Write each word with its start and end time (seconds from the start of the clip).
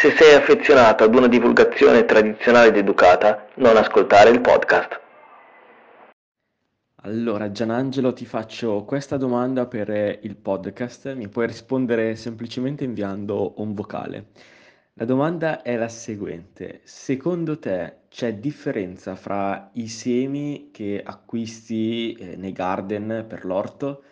Se 0.00 0.12
sei 0.12 0.32
affezionato 0.36 1.02
ad 1.02 1.12
una 1.12 1.26
divulgazione 1.26 2.04
tradizionale 2.04 2.68
ed 2.68 2.76
educata, 2.76 3.48
non 3.56 3.76
ascoltare 3.76 4.30
il 4.30 4.40
podcast. 4.40 5.00
Allora, 7.02 7.50
Gianangelo, 7.50 8.12
ti 8.12 8.24
faccio 8.24 8.84
questa 8.84 9.16
domanda 9.16 9.66
per 9.66 10.20
il 10.22 10.36
podcast. 10.36 11.12
Mi 11.14 11.26
puoi 11.26 11.48
rispondere 11.48 12.14
semplicemente 12.14 12.84
inviando 12.84 13.54
un 13.56 13.74
vocale. 13.74 14.26
La 14.92 15.04
domanda 15.04 15.62
è 15.62 15.74
la 15.74 15.88
seguente. 15.88 16.80
Secondo 16.84 17.58
te 17.58 18.02
c'è 18.08 18.34
differenza 18.34 19.16
fra 19.16 19.68
i 19.72 19.88
semi 19.88 20.68
che 20.70 21.02
acquisti 21.04 22.12
eh, 22.12 22.36
nei 22.36 22.52
garden 22.52 23.24
per 23.28 23.44
l'orto 23.44 24.04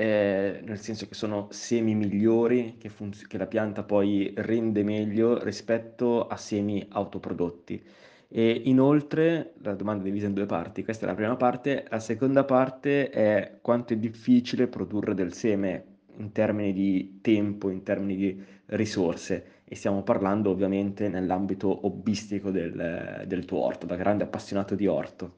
eh, 0.00 0.60
nel 0.64 0.80
senso 0.80 1.06
che 1.06 1.12
sono 1.12 1.48
semi 1.50 1.94
migliori 1.94 2.76
che, 2.78 2.88
funz- 2.88 3.26
che 3.26 3.36
la 3.36 3.46
pianta 3.46 3.82
poi 3.82 4.32
rende 4.34 4.82
meglio 4.82 5.42
rispetto 5.42 6.26
a 6.26 6.36
semi 6.38 6.86
autoprodotti. 6.88 7.82
E 8.26 8.62
inoltre, 8.64 9.52
la 9.58 9.74
domanda 9.74 10.02
è 10.02 10.06
divisa 10.06 10.26
in 10.26 10.32
due 10.32 10.46
parti, 10.46 10.84
questa 10.84 11.04
è 11.04 11.08
la 11.08 11.14
prima 11.14 11.36
parte, 11.36 11.84
la 11.90 12.00
seconda 12.00 12.44
parte 12.44 13.10
è 13.10 13.58
quanto 13.60 13.92
è 13.92 13.96
difficile 13.96 14.68
produrre 14.68 15.12
del 15.12 15.34
seme 15.34 15.84
in 16.16 16.32
termini 16.32 16.72
di 16.72 17.18
tempo, 17.20 17.68
in 17.68 17.82
termini 17.82 18.16
di 18.16 18.42
risorse 18.66 19.62
e 19.64 19.74
stiamo 19.74 20.02
parlando 20.02 20.48
ovviamente 20.48 21.08
nell'ambito 21.08 21.86
hobbistico 21.86 22.50
del, 22.50 23.24
del 23.26 23.44
tuo 23.44 23.58
orto, 23.58 23.84
da 23.84 23.96
grande 23.96 24.24
appassionato 24.24 24.74
di 24.74 24.86
orto. 24.86 25.34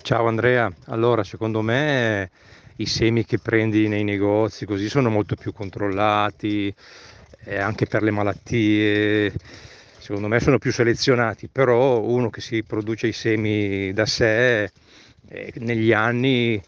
Ciao 0.00 0.26
Andrea, 0.26 0.72
allora 0.86 1.22
secondo 1.22 1.60
me 1.60 2.30
i 2.76 2.86
semi 2.86 3.24
che 3.24 3.38
prendi 3.38 3.88
nei 3.88 4.04
negozi 4.04 4.66
così 4.66 4.88
sono 4.88 5.10
molto 5.10 5.34
più 5.36 5.52
controllati, 5.52 6.74
eh, 7.44 7.58
anche 7.58 7.86
per 7.86 8.02
le 8.02 8.10
malattie, 8.10 9.32
secondo 9.98 10.28
me 10.28 10.40
sono 10.40 10.58
più 10.58 10.72
selezionati, 10.72 11.48
però 11.48 12.00
uno 12.00 12.30
che 12.30 12.40
si 12.40 12.62
produce 12.62 13.08
i 13.08 13.12
semi 13.12 13.92
da 13.92 14.06
sé 14.06 14.70
eh, 15.28 15.52
negli 15.56 15.92
anni 15.92 16.62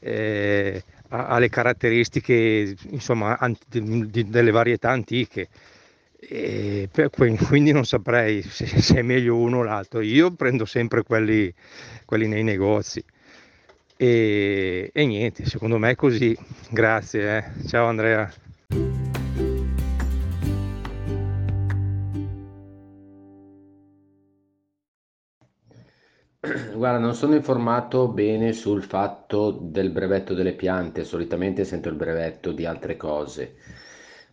eh, 0.00 0.82
ha, 1.08 1.26
ha, 1.26 1.38
le 1.38 1.48
caratteristiche 1.48 2.74
insomma, 2.90 3.38
anti, 3.38 4.10
di, 4.10 4.28
delle 4.28 4.50
varietà 4.50 4.90
antiche. 4.90 5.48
E 6.26 6.88
quindi 7.48 7.72
non 7.72 7.84
saprei 7.84 8.40
se, 8.42 8.66
se, 8.66 8.96
è 8.96 9.02
meglio 9.02 9.36
uno 9.36 9.58
o 9.58 9.62
l'altro. 9.62 10.00
Io 10.00 10.32
prendo 10.32 10.64
sempre 10.64 11.02
quelli, 11.02 11.52
quelli 12.06 12.26
nei 12.28 12.42
negozi. 12.42 13.04
E, 14.04 14.90
e 14.92 15.06
niente, 15.06 15.46
secondo 15.46 15.78
me 15.78 15.92
è 15.92 15.94
così. 15.94 16.36
Grazie, 16.70 17.38
eh. 17.38 17.44
ciao 17.66 17.86
Andrea. 17.86 18.30
Guarda, 26.76 26.98
non 26.98 27.14
sono 27.14 27.34
informato 27.34 28.08
bene 28.08 28.52
sul 28.52 28.82
fatto 28.82 29.50
del 29.50 29.88
brevetto 29.90 30.34
delle 30.34 30.52
piante, 30.52 31.02
solitamente 31.04 31.64
sento 31.64 31.88
il 31.88 31.94
brevetto 31.94 32.52
di 32.52 32.66
altre 32.66 32.98
cose, 32.98 33.54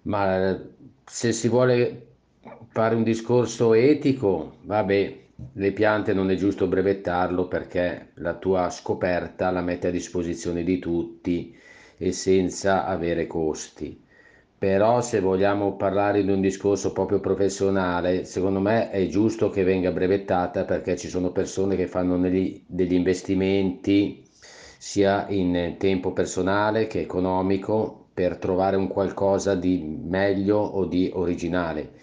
ma 0.02 0.62
se 1.06 1.32
si 1.32 1.48
vuole 1.48 2.08
fare 2.68 2.96
un 2.96 3.03
discorso 3.03 3.74
etico, 3.74 4.58
vabbè, 4.64 5.20
le 5.53 5.72
piante 5.72 6.13
non 6.13 6.29
è 6.31 6.35
giusto 6.35 6.68
brevettarlo 6.68 7.47
perché 7.47 8.12
la 8.16 8.35
tua 8.35 8.69
scoperta 8.69 9.52
la 9.52 9.62
mette 9.62 9.88
a 9.88 9.91
disposizione 9.91 10.63
di 10.63 10.79
tutti 10.79 11.56
e 11.97 12.12
senza 12.12 12.85
avere 12.85 13.28
costi. 13.28 14.02
Però 14.57 15.02
se 15.02 15.19
vogliamo 15.19 15.75
parlare 15.75 16.24
di 16.24 16.31
un 16.31 16.40
discorso 16.40 16.91
proprio 16.94 17.19
professionale, 17.19 18.25
secondo 18.25 18.59
me 18.59 18.90
è 18.91 19.07
giusto 19.07 19.50
che 19.50 19.63
venga 19.63 19.91
brevettata 19.91 20.66
perché 20.66 20.96
ci 20.97 21.09
sono 21.09 21.31
persone 21.31 21.75
che 21.75 21.88
fanno 21.88 22.18
degli, 22.19 22.63
degli 22.68 22.94
investimenti 22.94 24.23
sia 24.78 25.28
in 25.29 25.75
tempo 25.78 26.13
personale 26.13 26.88
che 26.88 27.02
economico 27.02 28.09
per 28.13 28.38
trovare 28.38 28.75
un 28.75 28.88
qualcosa 28.88 29.56
di 29.56 30.00
meglio 30.03 30.58
o 30.58 30.85
di 30.85 31.09
originale 31.13 31.94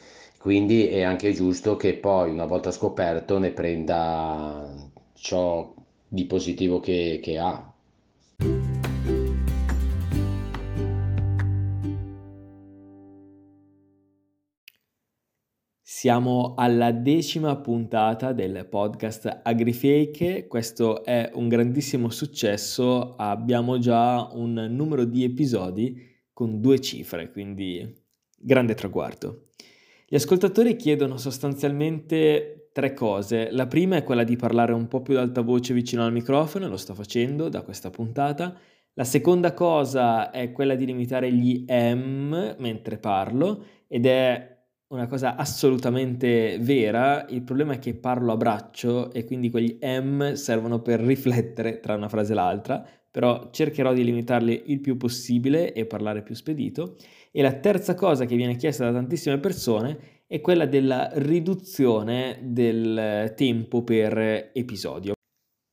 quindi 0.48 0.86
è 0.86 1.02
anche 1.02 1.34
giusto 1.34 1.76
che 1.76 1.92
poi, 1.92 2.30
una 2.30 2.46
volta 2.46 2.70
scoperto, 2.70 3.38
ne 3.38 3.50
prenda 3.50 4.66
ciò 5.12 5.74
di 6.08 6.24
positivo 6.24 6.80
che, 6.80 7.20
che 7.22 7.36
ha. 7.36 7.70
Siamo 15.82 16.54
alla 16.56 16.92
decima 16.92 17.54
puntata 17.56 18.32
del 18.32 18.66
podcast 18.70 19.40
AgriFake, 19.42 20.46
questo 20.46 21.04
è 21.04 21.30
un 21.34 21.48
grandissimo 21.48 22.08
successo, 22.08 23.16
abbiamo 23.16 23.78
già 23.78 24.30
un 24.32 24.54
numero 24.70 25.04
di 25.04 25.24
episodi 25.24 25.94
con 26.32 26.58
due 26.62 26.80
cifre, 26.80 27.30
quindi 27.30 28.02
grande 28.34 28.72
traguardo. 28.72 29.42
Gli 30.10 30.14
ascoltatori 30.14 30.74
chiedono 30.76 31.18
sostanzialmente 31.18 32.70
tre 32.72 32.94
cose. 32.94 33.50
La 33.50 33.66
prima 33.66 33.96
è 33.96 34.04
quella 34.04 34.24
di 34.24 34.36
parlare 34.36 34.72
un 34.72 34.88
po' 34.88 35.02
più 35.02 35.18
ad 35.18 35.24
alta 35.24 35.42
voce 35.42 35.74
vicino 35.74 36.02
al 36.02 36.12
microfono, 36.12 36.66
lo 36.66 36.78
sto 36.78 36.94
facendo 36.94 37.50
da 37.50 37.60
questa 37.60 37.90
puntata. 37.90 38.58
La 38.94 39.04
seconda 39.04 39.52
cosa 39.52 40.30
è 40.30 40.50
quella 40.50 40.76
di 40.76 40.86
limitare 40.86 41.30
gli 41.30 41.62
M 41.68 42.54
mentre 42.56 42.96
parlo 42.96 43.62
ed 43.86 44.06
è 44.06 44.57
una 44.88 45.06
cosa 45.06 45.36
assolutamente 45.36 46.58
vera. 46.60 47.26
Il 47.28 47.42
problema 47.42 47.74
è 47.74 47.78
che 47.78 47.94
parlo 47.94 48.32
a 48.32 48.36
braccio 48.36 49.12
e 49.12 49.24
quindi 49.24 49.50
quegli 49.50 49.78
M 49.82 50.32
servono 50.32 50.80
per 50.80 51.00
riflettere 51.00 51.80
tra 51.80 51.94
una 51.94 52.08
frase 52.08 52.32
e 52.32 52.34
l'altra, 52.34 52.86
però 53.10 53.50
cercherò 53.50 53.92
di 53.92 54.04
limitarli 54.04 54.64
il 54.66 54.80
più 54.80 54.96
possibile 54.96 55.72
e 55.72 55.86
parlare 55.86 56.22
più 56.22 56.34
spedito. 56.34 56.96
E 57.30 57.42
la 57.42 57.52
terza 57.54 57.94
cosa 57.94 58.24
che 58.24 58.36
viene 58.36 58.56
chiesta 58.56 58.84
da 58.84 58.92
tantissime 58.92 59.38
persone 59.38 60.22
è 60.26 60.40
quella 60.40 60.66
della 60.66 61.10
riduzione 61.14 62.38
del 62.42 63.32
tempo 63.36 63.82
per 63.82 64.50
episodio. 64.52 65.14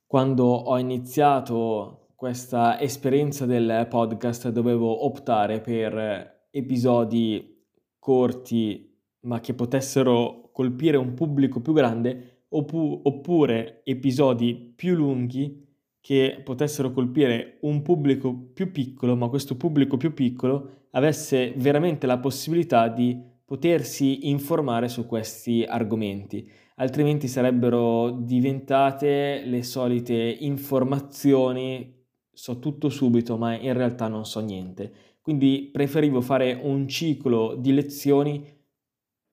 Quando 0.06 0.46
ho 0.46 0.78
iniziato 0.78 2.10
questa 2.16 2.80
esperienza 2.80 3.46
del 3.46 3.88
podcast 3.90 4.50
dovevo 4.50 5.06
optare 5.06 5.60
per 5.62 6.48
episodi 6.52 7.64
corti 8.00 8.95
ma 9.26 9.40
che 9.40 9.54
potessero 9.54 10.50
colpire 10.52 10.98
un 10.98 11.14
pubblico 11.14 11.60
più 11.60 11.74
grande 11.74 12.44
oppure 12.50 13.82
episodi 13.84 14.74
più 14.76 14.96
lunghi 14.96 15.64
che 16.00 16.40
potessero 16.44 16.92
colpire 16.92 17.58
un 17.62 17.82
pubblico 17.82 18.34
più 18.54 18.72
piccolo, 18.72 19.16
ma 19.16 19.28
questo 19.28 19.58
pubblico 19.58 19.98
più 19.98 20.14
piccolo 20.14 20.84
avesse 20.92 21.54
veramente 21.58 22.06
la 22.06 22.20
possibilità 22.20 22.88
di 22.88 23.20
potersi 23.44 24.30
informare 24.30 24.88
su 24.88 25.06
questi 25.08 25.64
argomenti, 25.68 26.48
altrimenti 26.76 27.28
sarebbero 27.28 28.12
diventate 28.12 29.42
le 29.46 29.64
solite 29.64 30.14
informazioni, 30.14 31.92
so 32.32 32.60
tutto 32.60 32.90
subito, 32.90 33.36
ma 33.36 33.58
in 33.58 33.74
realtà 33.74 34.08
non 34.08 34.26
so 34.26 34.40
niente. 34.40 34.94
Quindi 35.22 35.70
preferivo 35.72 36.22
fare 36.22 36.54
un 36.62 36.88
ciclo 36.88 37.56
di 37.56 37.74
lezioni 37.74 38.46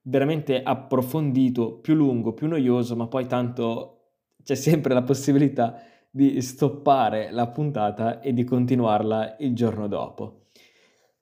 veramente 0.03 0.63
approfondito, 0.63 1.79
più 1.79 1.95
lungo, 1.95 2.33
più 2.33 2.49
noioso, 2.49 2.97
ma 2.97 3.07
poi 3.07 3.27
tanto 3.27 3.99
c'è 4.43 4.55
sempre 4.55 4.95
la 4.95 5.03
possibilità 5.03 5.81
di 6.11 6.41
stoppare 6.43 7.31
la 7.31 7.49
puntata 7.49 8.21
e 8.21 8.33
di 8.33 8.45
continuarla 8.45 9.37
il 9.39 9.55
giorno 9.55 9.89
dopo. 9.89 10.47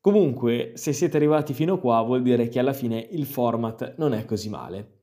Comunque, 0.01 0.73
se 0.75 0.93
siete 0.93 1.17
arrivati 1.17 1.53
fino 1.53 1.79
qua 1.79 2.01
vuol 2.03 2.23
dire 2.23 2.49
che 2.49 2.59
alla 2.59 2.73
fine 2.73 3.07
il 3.11 3.27
format 3.27 3.97
non 3.99 4.15
è 4.15 4.25
così 4.25 4.49
male. 4.49 5.03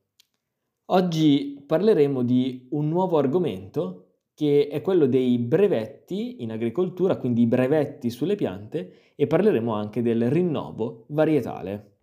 Oggi 0.86 1.62
parleremo 1.66 2.22
di 2.22 2.66
un 2.70 2.88
nuovo 2.88 3.18
argomento 3.18 4.04
che 4.34 4.68
è 4.68 4.80
quello 4.82 5.06
dei 5.06 5.38
brevetti 5.38 6.42
in 6.42 6.50
agricoltura, 6.50 7.16
quindi 7.16 7.42
i 7.42 7.46
brevetti 7.46 8.10
sulle 8.10 8.34
piante 8.34 9.12
e 9.14 9.26
parleremo 9.26 9.72
anche 9.72 10.02
del 10.02 10.30
rinnovo 10.30 11.04
varietale. 11.08 11.97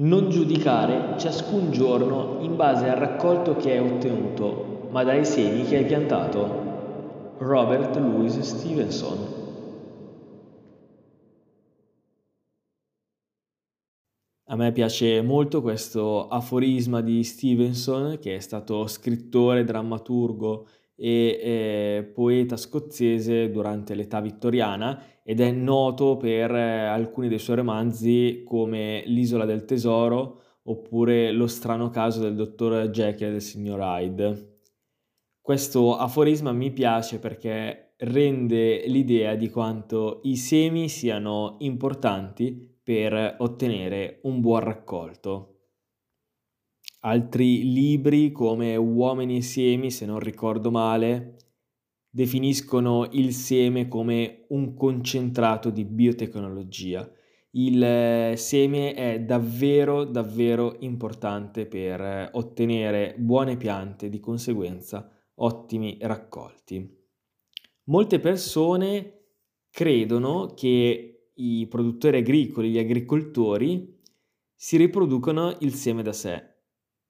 Non 0.00 0.30
giudicare 0.30 1.18
ciascun 1.18 1.72
giorno 1.72 2.38
in 2.42 2.54
base 2.54 2.88
al 2.88 2.98
raccolto 2.98 3.56
che 3.56 3.72
hai 3.72 3.78
ottenuto, 3.80 4.86
ma 4.90 5.02
dai 5.02 5.24
semi 5.24 5.64
che 5.64 5.78
hai 5.78 5.84
piantato. 5.86 7.34
Robert 7.38 7.96
Louis 7.96 8.38
Stevenson 8.38 9.38
A 14.50 14.56
me 14.56 14.72
piace 14.72 15.20
molto 15.20 15.60
questo 15.60 16.28
aforisma 16.28 17.02
di 17.02 17.22
Stevenson, 17.22 18.18
che 18.18 18.36
è 18.36 18.40
stato 18.40 18.86
scrittore, 18.86 19.64
drammaturgo 19.64 20.66
e 21.00 21.38
eh, 21.40 22.10
poeta 22.12 22.56
scozzese 22.56 23.50
durante 23.50 23.94
l'età 23.94 24.20
vittoriana 24.20 25.00
ed 25.22 25.40
è 25.40 25.52
noto 25.52 26.16
per 26.16 26.52
eh, 26.52 26.86
alcuni 26.86 27.28
dei 27.28 27.38
suoi 27.38 27.56
romanzi 27.56 28.42
come 28.44 29.04
L'isola 29.06 29.44
del 29.44 29.64
tesoro 29.64 30.42
oppure 30.64 31.30
Lo 31.30 31.46
strano 31.46 31.88
caso 31.88 32.20
del 32.20 32.34
dottor 32.34 32.88
Jekyll 32.88 33.28
e 33.28 33.30
del 33.30 33.42
signor 33.42 33.78
Hyde. 33.80 34.60
Questo 35.40 35.96
aforisma 35.96 36.52
mi 36.52 36.72
piace 36.72 37.20
perché 37.20 37.94
rende 37.98 38.86
l'idea 38.86 39.34
di 39.34 39.48
quanto 39.48 40.20
i 40.24 40.36
semi 40.36 40.88
siano 40.88 41.56
importanti 41.60 42.76
per 42.82 43.36
ottenere 43.38 44.18
un 44.22 44.40
buon 44.40 44.60
raccolto. 44.60 45.57
Altri 47.00 47.62
libri 47.72 48.32
come 48.32 48.74
Uomini 48.74 49.36
e 49.36 49.42
semi, 49.42 49.90
se 49.90 50.04
non 50.04 50.18
ricordo 50.18 50.72
male, 50.72 51.36
definiscono 52.10 53.06
il 53.12 53.32
seme 53.32 53.86
come 53.86 54.46
un 54.48 54.74
concentrato 54.74 55.70
di 55.70 55.84
biotecnologia. 55.84 57.08
Il 57.52 57.82
eh, 57.82 58.34
seme 58.36 58.94
è 58.94 59.20
davvero, 59.20 60.04
davvero 60.04 60.76
importante 60.80 61.66
per 61.66 62.30
ottenere 62.32 63.14
buone 63.16 63.56
piante, 63.56 64.08
di 64.08 64.18
conseguenza 64.18 65.08
ottimi 65.36 65.98
raccolti. 66.00 66.96
Molte 67.84 68.18
persone 68.18 69.20
credono 69.70 70.52
che 70.54 71.30
i 71.32 71.66
produttori 71.68 72.16
agricoli, 72.18 72.70
gli 72.70 72.78
agricoltori, 72.78 73.96
si 74.54 74.76
riproducono 74.76 75.56
il 75.60 75.72
seme 75.74 76.02
da 76.02 76.12
sé. 76.12 76.47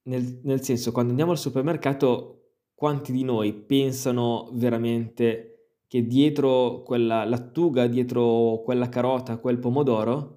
Nel, 0.08 0.40
nel 0.42 0.62
senso, 0.62 0.90
quando 0.90 1.10
andiamo 1.10 1.32
al 1.32 1.38
supermercato, 1.38 2.52
quanti 2.74 3.12
di 3.12 3.24
noi 3.24 3.52
pensano 3.52 4.50
veramente 4.54 5.80
che 5.86 6.06
dietro 6.06 6.82
quella 6.82 7.24
lattuga, 7.24 7.86
dietro 7.86 8.62
quella 8.64 8.88
carota, 8.88 9.38
quel 9.38 9.58
pomodoro, 9.58 10.36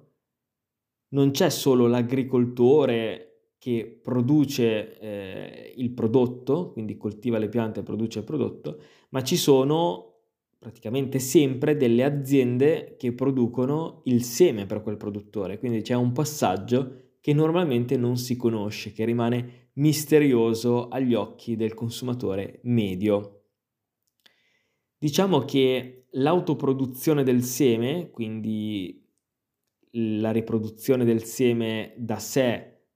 non 1.10 1.30
c'è 1.30 1.50
solo 1.50 1.86
l'agricoltore 1.86 3.54
che 3.58 4.00
produce 4.02 4.98
eh, 4.98 5.72
il 5.76 5.90
prodotto, 5.92 6.72
quindi 6.72 6.96
coltiva 6.96 7.38
le 7.38 7.48
piante 7.48 7.80
e 7.80 7.82
produce 7.82 8.20
il 8.20 8.24
prodotto, 8.24 8.78
ma 9.10 9.22
ci 9.22 9.36
sono 9.36 10.08
praticamente 10.58 11.18
sempre 11.18 11.76
delle 11.76 12.04
aziende 12.04 12.96
che 12.98 13.12
producono 13.12 14.02
il 14.04 14.22
seme 14.22 14.66
per 14.66 14.82
quel 14.82 14.96
produttore, 14.96 15.58
quindi 15.58 15.82
c'è 15.82 15.94
un 15.94 16.12
passaggio 16.12 17.11
che 17.22 17.32
normalmente 17.32 17.96
non 17.96 18.16
si 18.16 18.36
conosce, 18.36 18.92
che 18.92 19.04
rimane 19.04 19.70
misterioso 19.74 20.88
agli 20.88 21.14
occhi 21.14 21.54
del 21.54 21.72
consumatore 21.72 22.58
medio. 22.64 23.44
Diciamo 24.98 25.44
che 25.44 26.08
l'autoproduzione 26.10 27.22
del 27.22 27.44
seme, 27.44 28.10
quindi 28.10 29.08
la 29.92 30.32
riproduzione 30.32 31.04
del 31.04 31.22
seme 31.22 31.94
da 31.96 32.18
sé, 32.18 32.86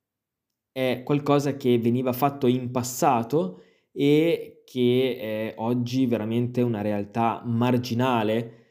è 0.72 1.02
qualcosa 1.04 1.56
che 1.56 1.78
veniva 1.78 2.12
fatto 2.12 2.48
in 2.48 2.72
passato 2.72 3.62
e 3.92 4.62
che 4.64 5.16
è 5.18 5.54
oggi 5.58 6.04
veramente 6.06 6.62
una 6.62 6.82
realtà 6.82 7.42
marginale. 7.46 8.65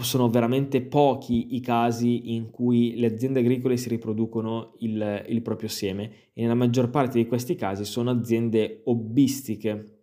Sono 0.00 0.28
veramente 0.28 0.82
pochi 0.82 1.54
i 1.54 1.60
casi 1.60 2.34
in 2.34 2.50
cui 2.50 2.96
le 2.96 3.06
aziende 3.06 3.40
agricole 3.40 3.76
si 3.76 3.88
riproducono 3.88 4.74
il, 4.80 5.24
il 5.28 5.42
proprio 5.42 5.68
seme 5.68 6.10
e 6.32 6.42
nella 6.42 6.54
maggior 6.54 6.90
parte 6.90 7.18
di 7.18 7.26
questi 7.26 7.54
casi 7.54 7.84
sono 7.84 8.10
aziende 8.10 8.82
hobbistiche. 8.84 9.96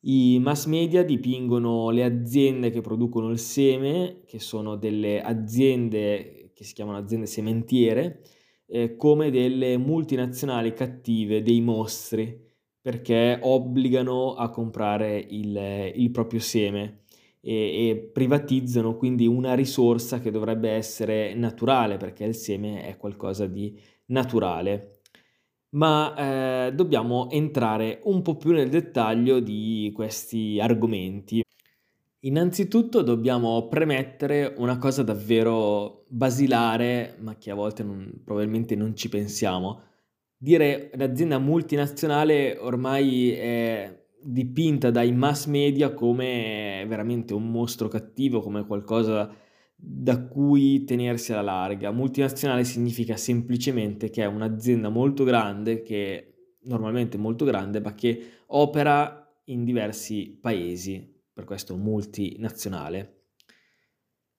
I 0.00 0.38
mass 0.40 0.66
media 0.66 1.02
dipingono 1.02 1.90
le 1.90 2.04
aziende 2.04 2.70
che 2.70 2.80
producono 2.80 3.30
il 3.30 3.38
seme, 3.38 4.22
che 4.26 4.38
sono 4.38 4.76
delle 4.76 5.20
aziende 5.20 6.50
che 6.54 6.64
si 6.64 6.74
chiamano 6.74 6.98
aziende 6.98 7.26
sementiere, 7.26 8.22
eh, 8.66 8.96
come 8.96 9.30
delle 9.30 9.76
multinazionali 9.76 10.72
cattive, 10.72 11.40
dei 11.40 11.60
mostri, 11.60 12.36
perché 12.80 13.38
obbligano 13.40 14.34
a 14.34 14.50
comprare 14.50 15.18
il, 15.18 15.92
il 15.94 16.10
proprio 16.10 16.40
seme 16.40 17.02
e, 17.48 17.88
e, 17.88 17.96
privatizzano 18.12 18.94
quindi 18.94 19.26
una 19.26 19.54
risorsa 19.54 20.20
che 20.20 20.30
dovrebbe 20.30 20.70
essere 20.70 21.32
naturale, 21.32 21.96
perché 21.96 22.24
il 22.24 22.34
seme 22.34 22.86
è 22.86 22.98
qualcosa 22.98 23.46
di 23.46 23.80
naturale. 24.06 25.00
Ma 25.70 26.66
eh, 26.66 26.74
dobbiamo 26.74 27.30
entrare 27.30 28.00
un 28.04 28.20
po' 28.20 28.36
più 28.36 28.52
nel 28.52 28.68
dettaglio 28.68 29.40
di 29.40 29.90
questi 29.94 30.58
argomenti. 30.60 31.42
Innanzitutto 32.20 33.00
dobbiamo 33.00 33.68
premettere 33.68 34.52
una 34.58 34.76
cosa 34.76 35.02
davvero 35.02 36.04
basilare, 36.08 37.16
ma 37.20 37.36
che 37.36 37.50
a 37.50 37.54
volte 37.54 37.82
non, 37.82 38.12
probabilmente 38.24 38.74
non 38.76 38.94
ci 38.94 39.08
pensiamo. 39.08 39.82
Dire 40.36 40.90
l'azienda 40.96 41.38
multinazionale 41.38 42.58
ormai 42.58 43.30
è 43.32 44.06
dipinta 44.22 44.90
dai 44.90 45.12
mass 45.12 45.46
media 45.46 45.92
come 45.92 46.84
veramente 46.88 47.34
un 47.34 47.50
mostro 47.50 47.88
cattivo, 47.88 48.40
come 48.40 48.66
qualcosa 48.66 49.32
da 49.74 50.26
cui 50.26 50.84
tenersi 50.84 51.32
alla 51.32 51.42
larga. 51.42 51.92
Multinazionale 51.92 52.64
significa 52.64 53.16
semplicemente 53.16 54.10
che 54.10 54.22
è 54.22 54.26
un'azienda 54.26 54.88
molto 54.88 55.24
grande, 55.24 55.82
che 55.82 56.56
normalmente 56.62 57.16
molto 57.16 57.44
grande, 57.44 57.80
ma 57.80 57.94
che 57.94 58.22
opera 58.46 59.24
in 59.44 59.64
diversi 59.64 60.36
paesi 60.40 61.16
per 61.32 61.44
questo 61.44 61.76
multinazionale. 61.76 63.14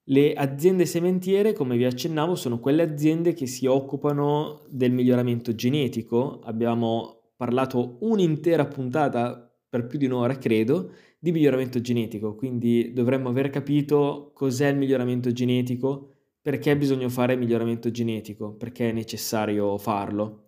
Le 0.09 0.33
aziende 0.33 0.85
sementiere, 0.85 1.53
come 1.53 1.77
vi 1.77 1.85
accennavo, 1.85 2.35
sono 2.35 2.59
quelle 2.59 2.81
aziende 2.81 3.33
che 3.33 3.45
si 3.45 3.67
occupano 3.67 4.63
del 4.67 4.91
miglioramento 4.91 5.53
genetico. 5.53 6.39
Abbiamo 6.43 7.33
parlato 7.37 7.97
un'intera 8.01 8.65
puntata, 8.65 9.48
per 9.69 9.85
più 9.85 9.99
di 9.99 10.05
un'ora 10.05 10.37
credo, 10.37 10.93
di 11.19 11.31
miglioramento 11.31 11.79
genetico, 11.79 12.35
quindi 12.35 12.91
dovremmo 12.93 13.29
aver 13.29 13.49
capito 13.49 14.31
cos'è 14.33 14.67
il 14.67 14.77
miglioramento 14.77 15.31
genetico, 15.31 16.15
perché 16.41 16.75
bisogna 16.75 17.09
fare 17.09 17.35
miglioramento 17.35 17.91
genetico, 17.91 18.53
perché 18.53 18.89
è 18.89 18.93
necessario 18.93 19.77
farlo. 19.77 20.45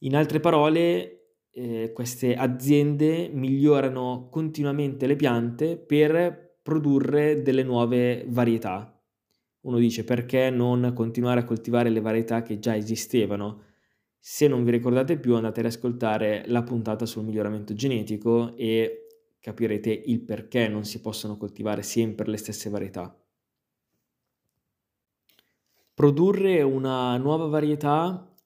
In 0.00 0.14
altre 0.14 0.40
parole, 0.40 1.16
eh, 1.50 1.92
queste 1.92 2.34
aziende 2.34 3.28
migliorano 3.32 4.28
continuamente 4.30 5.06
le 5.06 5.16
piante 5.16 5.76
per 5.76 6.58
produrre 6.62 7.42
delle 7.42 7.62
nuove 7.62 8.24
varietà. 8.28 8.92
Uno 9.62 9.78
dice 9.78 10.04
perché 10.04 10.50
non 10.50 10.92
continuare 10.94 11.40
a 11.40 11.44
coltivare 11.44 11.88
le 11.90 12.00
varietà 12.00 12.42
che 12.42 12.58
già 12.58 12.76
esistevano? 12.76 13.65
Se 14.28 14.48
non 14.48 14.64
vi 14.64 14.72
ricordate 14.72 15.20
più 15.20 15.36
andate 15.36 15.60
ad 15.60 15.66
ascoltare 15.66 16.42
la 16.48 16.64
puntata 16.64 17.06
sul 17.06 17.22
miglioramento 17.22 17.74
genetico 17.74 18.56
e 18.56 19.06
capirete 19.38 19.88
il 19.90 20.20
perché 20.22 20.66
non 20.66 20.84
si 20.84 21.00
possono 21.00 21.36
coltivare 21.36 21.82
sempre 21.82 22.28
le 22.28 22.36
stesse 22.36 22.68
varietà. 22.68 23.16
Produrre 25.94 26.60
una 26.62 27.16
nuova 27.18 27.46
varietà 27.46 28.36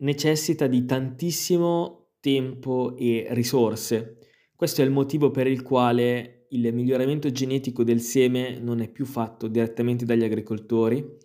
necessita 0.00 0.66
di 0.66 0.84
tantissimo 0.84 2.08
tempo 2.20 2.94
e 2.98 3.28
risorse. 3.30 4.18
Questo 4.54 4.82
è 4.82 4.84
il 4.84 4.90
motivo 4.90 5.30
per 5.30 5.46
il 5.46 5.62
quale 5.62 6.44
il 6.50 6.74
miglioramento 6.74 7.30
genetico 7.30 7.84
del 7.84 8.02
seme 8.02 8.58
non 8.58 8.82
è 8.82 8.90
più 8.90 9.06
fatto 9.06 9.48
direttamente 9.48 10.04
dagli 10.04 10.24
agricoltori 10.24 11.16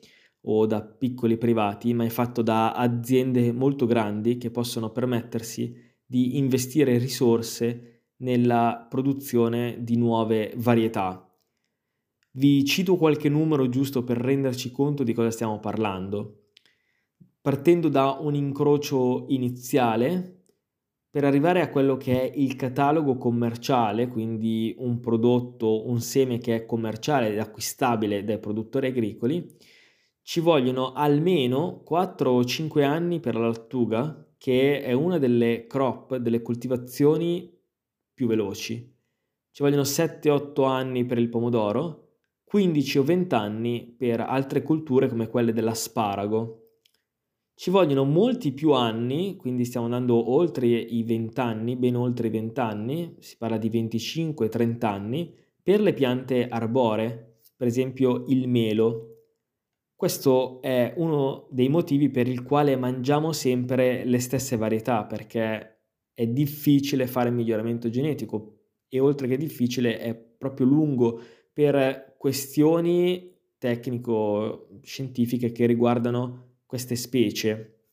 o 0.42 0.66
da 0.66 0.82
piccoli 0.82 1.38
privati, 1.38 1.94
ma 1.94 2.04
è 2.04 2.10
fatto 2.10 2.42
da 2.42 2.74
aziende 2.74 3.52
molto 3.52 3.86
grandi 3.86 4.38
che 4.38 4.52
possono 4.52 4.92
permettersi 4.92 5.76
di 6.06 6.38
investire 6.38 6.98
risorse 6.98 7.92
nella 8.18 8.86
produzione 8.90 9.78
di 9.80 9.98
nuove 9.98 10.54
varietà. 10.58 11.26
Vi 12.34 12.64
cito 12.66 12.96
qualche 12.96 13.30
numero 13.30 13.68
giusto 13.70 14.04
per 14.04 14.18
renderci 14.18 14.72
conto 14.72 15.04
di 15.04 15.14
cosa 15.14 15.32
stiamo 15.32 15.60
parlando. 15.60 16.46
Partendo 17.42 17.90
da 17.90 18.18
un 18.20 18.36
incrocio 18.36 19.26
iniziale, 19.30 20.46
per 21.10 21.26
arrivare 21.26 21.60
a 21.60 21.70
quello 21.70 21.98
che 21.98 22.22
è 22.22 22.38
il 22.38 22.56
catalogo 22.56 23.18
commerciale, 23.18 24.08
quindi 24.08 24.74
un 24.78 25.02
prodotto, 25.02 25.90
un 25.90 26.00
seme 26.00 26.38
che 26.38 26.56
è 26.56 26.66
commerciale 26.66 27.32
ed 27.32 27.40
acquistabile 27.40 28.24
dai 28.24 28.40
produttori 28.40 28.88
agricoli, 28.88 29.46
ci 30.22 30.40
vogliono 30.40 30.94
almeno 30.94 31.82
4 31.84 32.32
o 32.32 32.44
5 32.44 32.84
anni 32.84 33.20
per 33.20 33.36
la 33.36 33.48
lattuga, 33.48 34.34
che 34.38 34.82
è 34.82 34.94
una 34.94 35.18
delle 35.18 35.68
crop, 35.68 36.16
delle 36.18 36.42
coltivazioni 36.42 37.52
più 38.14 38.28
veloci. 38.28 38.96
Ci 39.52 39.64
vogliono 39.64 39.84
7-8 39.84 40.66
anni 40.66 41.06
per 41.06 41.18
il 41.18 41.30
pomodoro, 41.30 42.10
15 42.44 42.98
o 42.98 43.04
20 43.04 43.36
anni 43.36 43.96
per 43.98 44.22
altre 44.22 44.62
culture 44.62 45.08
come 45.08 45.28
quelle 45.28 45.54
dell'asparago, 45.54 46.62
ci 47.62 47.70
vogliono 47.70 48.06
molti 48.06 48.54
più 48.54 48.72
anni, 48.72 49.36
quindi 49.36 49.66
stiamo 49.66 49.86
andando 49.86 50.32
oltre 50.32 50.66
i 50.66 51.04
20 51.04 51.40
anni, 51.40 51.76
ben 51.76 51.96
oltre 51.96 52.26
i 52.26 52.32
20 52.32 52.60
anni, 52.60 53.16
si 53.20 53.38
parla 53.38 53.58
di 53.58 53.70
25-30 53.70 54.86
anni, 54.86 55.32
per 55.62 55.80
le 55.80 55.94
piante 55.94 56.48
arboree, 56.48 57.38
per 57.56 57.68
esempio 57.68 58.24
il 58.30 58.48
melo. 58.48 59.11
Questo 60.02 60.64
è 60.64 60.96
uno 60.96 61.46
dei 61.52 61.70
motivi 61.70 62.10
per 62.10 62.28
il 62.28 62.42
quale 62.42 62.76
mangiamo 62.76 63.34
sempre 63.34 64.04
le 64.04 64.18
stesse 64.18 64.58
varietà, 64.58 65.06
perché 65.06 65.82
è 66.12 66.26
difficile 66.26 67.06
fare 67.06 67.30
miglioramento 67.30 67.88
genetico 67.88 68.62
e 68.88 69.00
oltre 69.00 69.28
che 69.28 69.38
difficile 69.38 70.00
è 70.00 70.16
proprio 70.16 70.66
lungo 70.66 71.22
per 71.54 72.16
questioni 72.18 73.32
tecnico-scientifiche 73.60 75.52
che 75.52 75.68
riguardano 75.68 76.62
queste 76.66 76.96
specie, 76.96 77.84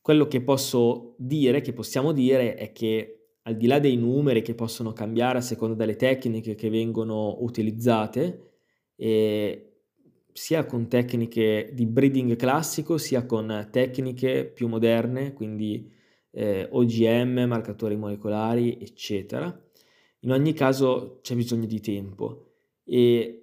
quello 0.00 0.26
che 0.26 0.40
posso 0.42 1.14
dire, 1.18 1.60
che 1.60 1.72
possiamo 1.72 2.10
dire, 2.10 2.56
è 2.56 2.72
che 2.72 3.36
al 3.42 3.56
di 3.56 3.68
là 3.68 3.78
dei 3.78 3.96
numeri 3.96 4.42
che 4.42 4.56
possono 4.56 4.92
cambiare 4.92 5.38
a 5.38 5.40
seconda 5.40 5.76
delle 5.76 5.94
tecniche 5.94 6.56
che 6.56 6.68
vengono 6.68 7.36
utilizzate, 7.42 8.54
eh, 8.96 9.69
sia 10.32 10.64
con 10.64 10.88
tecniche 10.88 11.70
di 11.72 11.86
breeding 11.86 12.36
classico, 12.36 12.98
sia 12.98 13.26
con 13.26 13.68
tecniche 13.70 14.46
più 14.46 14.68
moderne, 14.68 15.32
quindi 15.32 15.90
eh, 16.30 16.68
OGM, 16.70 17.44
marcatori 17.46 17.96
molecolari, 17.96 18.78
eccetera. 18.80 19.46
In 20.20 20.32
ogni 20.32 20.52
caso 20.52 21.20
c'è 21.22 21.34
bisogno 21.34 21.66
di 21.66 21.80
tempo 21.80 22.52
e 22.84 23.40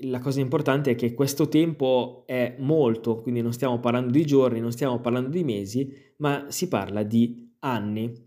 la 0.00 0.20
cosa 0.20 0.40
importante 0.40 0.90
è 0.90 0.94
che 0.94 1.14
questo 1.14 1.48
tempo 1.48 2.24
è 2.26 2.56
molto, 2.58 3.16
quindi 3.16 3.40
non 3.40 3.52
stiamo 3.52 3.80
parlando 3.80 4.10
di 4.10 4.24
giorni, 4.24 4.60
non 4.60 4.72
stiamo 4.72 5.00
parlando 5.00 5.30
di 5.30 5.44
mesi, 5.44 5.90
ma 6.18 6.46
si 6.48 6.68
parla 6.68 7.02
di 7.02 7.54
anni. 7.60 8.24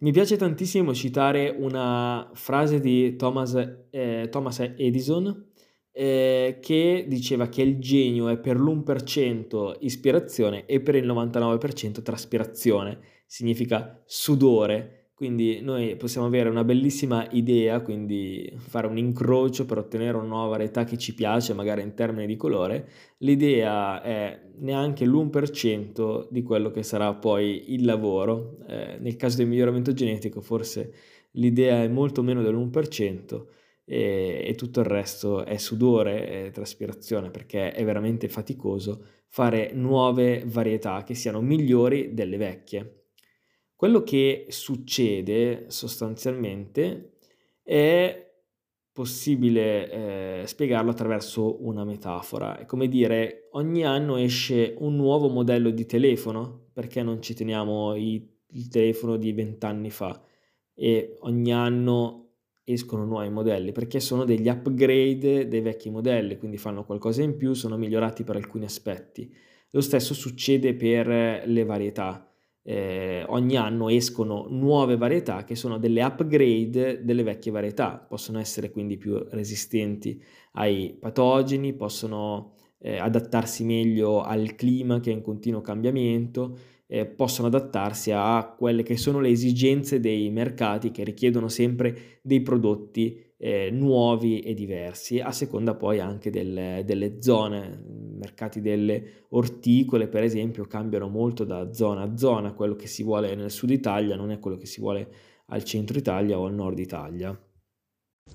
Mi 0.00 0.12
piace 0.12 0.36
tantissimo 0.36 0.94
citare 0.94 1.54
una 1.58 2.30
frase 2.32 2.80
di 2.80 3.16
Thomas, 3.16 3.54
eh, 3.90 4.28
Thomas 4.30 4.60
Edison 4.60 5.47
eh, 5.98 6.58
che 6.60 7.06
diceva 7.08 7.48
che 7.48 7.62
il 7.62 7.80
genio 7.80 8.28
è 8.28 8.38
per 8.38 8.56
l'1% 8.56 9.78
ispirazione 9.80 10.64
e 10.66 10.80
per 10.80 10.94
il 10.94 11.04
99% 11.04 12.02
traspirazione, 12.02 13.00
significa 13.26 14.00
sudore 14.06 14.98
quindi 15.18 15.60
noi 15.62 15.96
possiamo 15.96 16.28
avere 16.28 16.48
una 16.48 16.62
bellissima 16.62 17.26
idea, 17.32 17.80
quindi 17.80 18.52
fare 18.54 18.86
un 18.86 18.96
incrocio 18.96 19.64
per 19.64 19.78
ottenere 19.78 20.16
una 20.16 20.28
nuova 20.28 20.50
varietà 20.50 20.84
che 20.84 20.96
ci 20.96 21.12
piace, 21.12 21.54
magari 21.54 21.82
in 21.82 21.94
termini 21.94 22.24
di 22.24 22.36
colore. 22.36 22.88
L'idea 23.18 24.00
è 24.00 24.40
neanche 24.58 25.04
l'1% 25.04 26.28
di 26.30 26.44
quello 26.44 26.70
che 26.70 26.84
sarà 26.84 27.12
poi 27.14 27.74
il 27.74 27.84
lavoro. 27.84 28.58
Eh, 28.68 28.98
nel 29.00 29.16
caso 29.16 29.38
del 29.38 29.48
miglioramento 29.48 29.92
genetico 29.92 30.40
forse 30.40 30.92
l'idea 31.32 31.82
è 31.82 31.88
molto 31.88 32.22
meno 32.22 32.40
dell'1% 32.40 33.56
e, 33.88 34.44
e 34.46 34.54
tutto 34.54 34.80
il 34.80 34.86
resto 34.86 35.46
è 35.46 35.56
sudore 35.56 36.46
e 36.46 36.50
traspirazione 36.50 37.30
perché 37.30 37.72
è 37.72 37.82
veramente 37.84 38.28
faticoso 38.28 39.02
fare 39.28 39.72
nuove 39.72 40.42
varietà 40.44 41.02
che 41.04 41.14
siano 41.14 41.40
migliori 41.40 42.12
delle 42.12 42.36
vecchie. 42.36 43.04
Quello 43.74 44.02
che 44.02 44.46
succede 44.48 45.66
sostanzialmente 45.68 47.12
è 47.62 48.26
possibile 48.92 50.42
eh, 50.42 50.46
spiegarlo 50.46 50.90
attraverso 50.90 51.64
una 51.64 51.84
metafora. 51.84 52.58
È 52.58 52.66
come 52.66 52.88
dire, 52.88 53.48
ogni 53.52 53.84
anno 53.84 54.16
esce 54.16 54.74
un 54.78 54.96
nuovo 54.96 55.28
modello 55.28 55.70
di 55.70 55.86
telefono, 55.86 56.66
perché 56.72 57.02
non 57.04 57.22
ci 57.22 57.34
teniamo 57.34 57.94
i, 57.94 58.28
il 58.48 58.68
telefono 58.68 59.16
di 59.16 59.32
vent'anni 59.32 59.90
fa 59.90 60.20
e 60.74 61.16
ogni 61.20 61.52
anno 61.52 62.27
escono 62.72 63.04
nuovi 63.04 63.28
modelli 63.30 63.72
perché 63.72 64.00
sono 64.00 64.24
degli 64.24 64.48
upgrade 64.48 65.48
dei 65.48 65.60
vecchi 65.60 65.90
modelli, 65.90 66.38
quindi 66.38 66.56
fanno 66.56 66.84
qualcosa 66.84 67.22
in 67.22 67.36
più, 67.36 67.54
sono 67.54 67.76
migliorati 67.76 68.24
per 68.24 68.36
alcuni 68.36 68.64
aspetti. 68.64 69.32
Lo 69.70 69.80
stesso 69.80 70.14
succede 70.14 70.74
per 70.74 71.06
le 71.46 71.64
varietà 71.64 72.28
eh, 72.68 73.24
ogni 73.28 73.56
anno 73.56 73.88
escono 73.88 74.46
nuove 74.50 74.98
varietà 74.98 75.44
che 75.44 75.54
sono 75.54 75.78
delle 75.78 76.02
upgrade 76.02 77.02
delle 77.02 77.22
vecchie 77.22 77.50
varietà, 77.50 77.96
possono 77.96 78.38
essere 78.38 78.70
quindi 78.70 78.98
più 78.98 79.16
resistenti 79.30 80.22
ai 80.52 80.94
patogeni, 81.00 81.72
possono 81.72 82.52
eh, 82.78 82.98
adattarsi 82.98 83.64
meglio 83.64 84.20
al 84.20 84.54
clima 84.54 85.00
che 85.00 85.10
è 85.10 85.14
in 85.14 85.22
continuo 85.22 85.62
cambiamento, 85.62 86.58
eh, 86.90 87.04
possono 87.04 87.48
adattarsi 87.48 88.10
a 88.12 88.54
quelle 88.56 88.82
che 88.82 88.96
sono 88.96 89.20
le 89.20 89.28
esigenze 89.28 90.00
dei 90.00 90.30
mercati 90.30 90.90
che 90.90 91.04
richiedono 91.04 91.48
sempre 91.48 92.20
dei 92.22 92.40
prodotti 92.40 93.26
eh, 93.36 93.70
nuovi 93.70 94.40
e 94.40 94.54
diversi, 94.54 95.20
a 95.20 95.30
seconda 95.30 95.74
poi 95.74 96.00
anche 96.00 96.30
del, 96.30 96.82
delle 96.84 97.22
zone. 97.22 97.82
I 97.86 98.16
mercati 98.16 98.60
delle 98.60 99.26
orticole, 99.28 100.08
per 100.08 100.24
esempio, 100.24 100.64
cambiano 100.64 101.08
molto 101.08 101.44
da 101.44 101.72
zona 101.72 102.02
a 102.02 102.16
zona. 102.16 102.54
Quello 102.54 102.74
che 102.74 102.88
si 102.88 103.02
vuole 103.02 103.34
nel 103.34 103.50
sud 103.50 103.70
Italia 103.70 104.16
non 104.16 104.30
è 104.30 104.38
quello 104.38 104.56
che 104.56 104.66
si 104.66 104.80
vuole 104.80 105.08
al 105.46 105.62
centro 105.64 105.96
Italia 105.98 106.38
o 106.38 106.46
al 106.46 106.54
nord 106.54 106.78
Italia. 106.78 107.38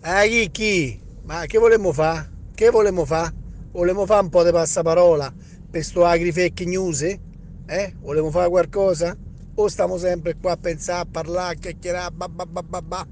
Ah, 0.02 0.24
chi, 0.26 0.50
chi? 0.52 1.00
Ma 1.24 1.46
che 1.48 1.58
volevamo 1.58 1.92
fare? 1.92 2.32
Che 2.54 2.70
volevamo 2.70 3.06
fare? 3.06 3.34
Volevamo 3.72 4.06
fare 4.06 4.24
un 4.24 4.30
po' 4.30 4.44
di 4.44 4.52
passaparola 4.52 5.34
per 5.70 5.84
sto 5.84 6.06
agri 6.06 6.32
fake 6.32 6.66
news? 6.66 7.20
Eh? 7.66 7.96
Volevamo 8.00 8.32
fare 8.32 8.50
qualcosa? 8.50 9.18
O 9.56 9.68
stiamo 9.68 9.98
sempre 9.98 10.36
qua 10.36 10.54
a 10.54 10.58
pensare, 10.58 11.02
a 11.02 11.06
parlare, 11.06 11.56
a 11.56 11.60
chiacchierare, 11.60 12.14
bah 12.14 12.28
bah 12.28 12.46
bah 12.46 12.64
bah 12.64 12.82
bah? 12.82 13.08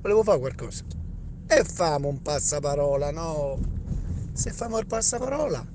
Volevo 0.00 0.22
fare 0.22 0.38
qualcosa 0.38 0.84
e 1.50 1.64
famo 1.64 2.08
un 2.08 2.20
passaparola, 2.20 3.10
no? 3.10 3.58
Se 4.32 4.50
famo 4.50 4.78
il 4.78 4.86
passaparola, 4.86 5.66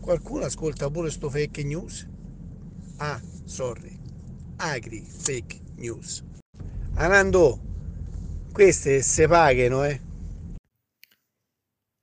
qualcuno 0.00 0.44
ascolta 0.44 0.90
pure 0.90 1.10
sto 1.10 1.30
fake 1.30 1.62
news. 1.64 2.06
Ah, 2.98 3.20
sorry, 3.44 3.98
agri 4.56 5.00
fake 5.00 5.60
news. 5.76 6.22
Anando, 6.94 7.60
queste 8.52 9.00
se 9.00 9.26
pagano, 9.26 9.84
eh? 9.84 10.00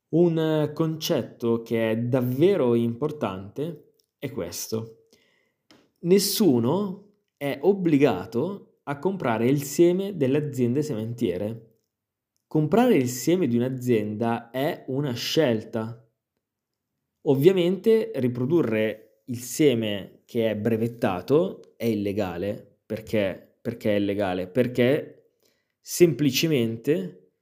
Un 0.09 0.71
concetto 0.73 1.61
che 1.61 1.91
è 1.91 1.97
davvero 1.97 2.73
importante 2.73 3.93
è 4.17 4.31
questo. 4.31 4.98
Nessuno 6.01 7.27
è 7.37 7.59
obbligato 7.61 8.79
a 8.83 8.99
comprare 8.99 9.47
il 9.47 9.63
seme 9.63 10.15
delle 10.15 10.37
aziende 10.37 10.81
sementiere 10.81 11.69
Comprare 12.49 12.95
il 12.95 13.09
seme 13.09 13.45
di 13.45 13.57
un'azienda 13.57 14.49
è 14.49 14.83
una 14.87 15.13
scelta. 15.13 16.03
Ovviamente 17.27 18.11
riprodurre 18.15 19.21
il 19.25 19.37
seme 19.37 20.23
che 20.25 20.49
è 20.49 20.55
brevettato 20.55 21.75
è 21.77 21.85
illegale. 21.85 22.79
Perché? 22.83 23.59
Perché 23.61 23.91
è 23.91 23.99
illegale? 23.99 24.47
Perché 24.47 25.33
semplicemente 25.79 27.33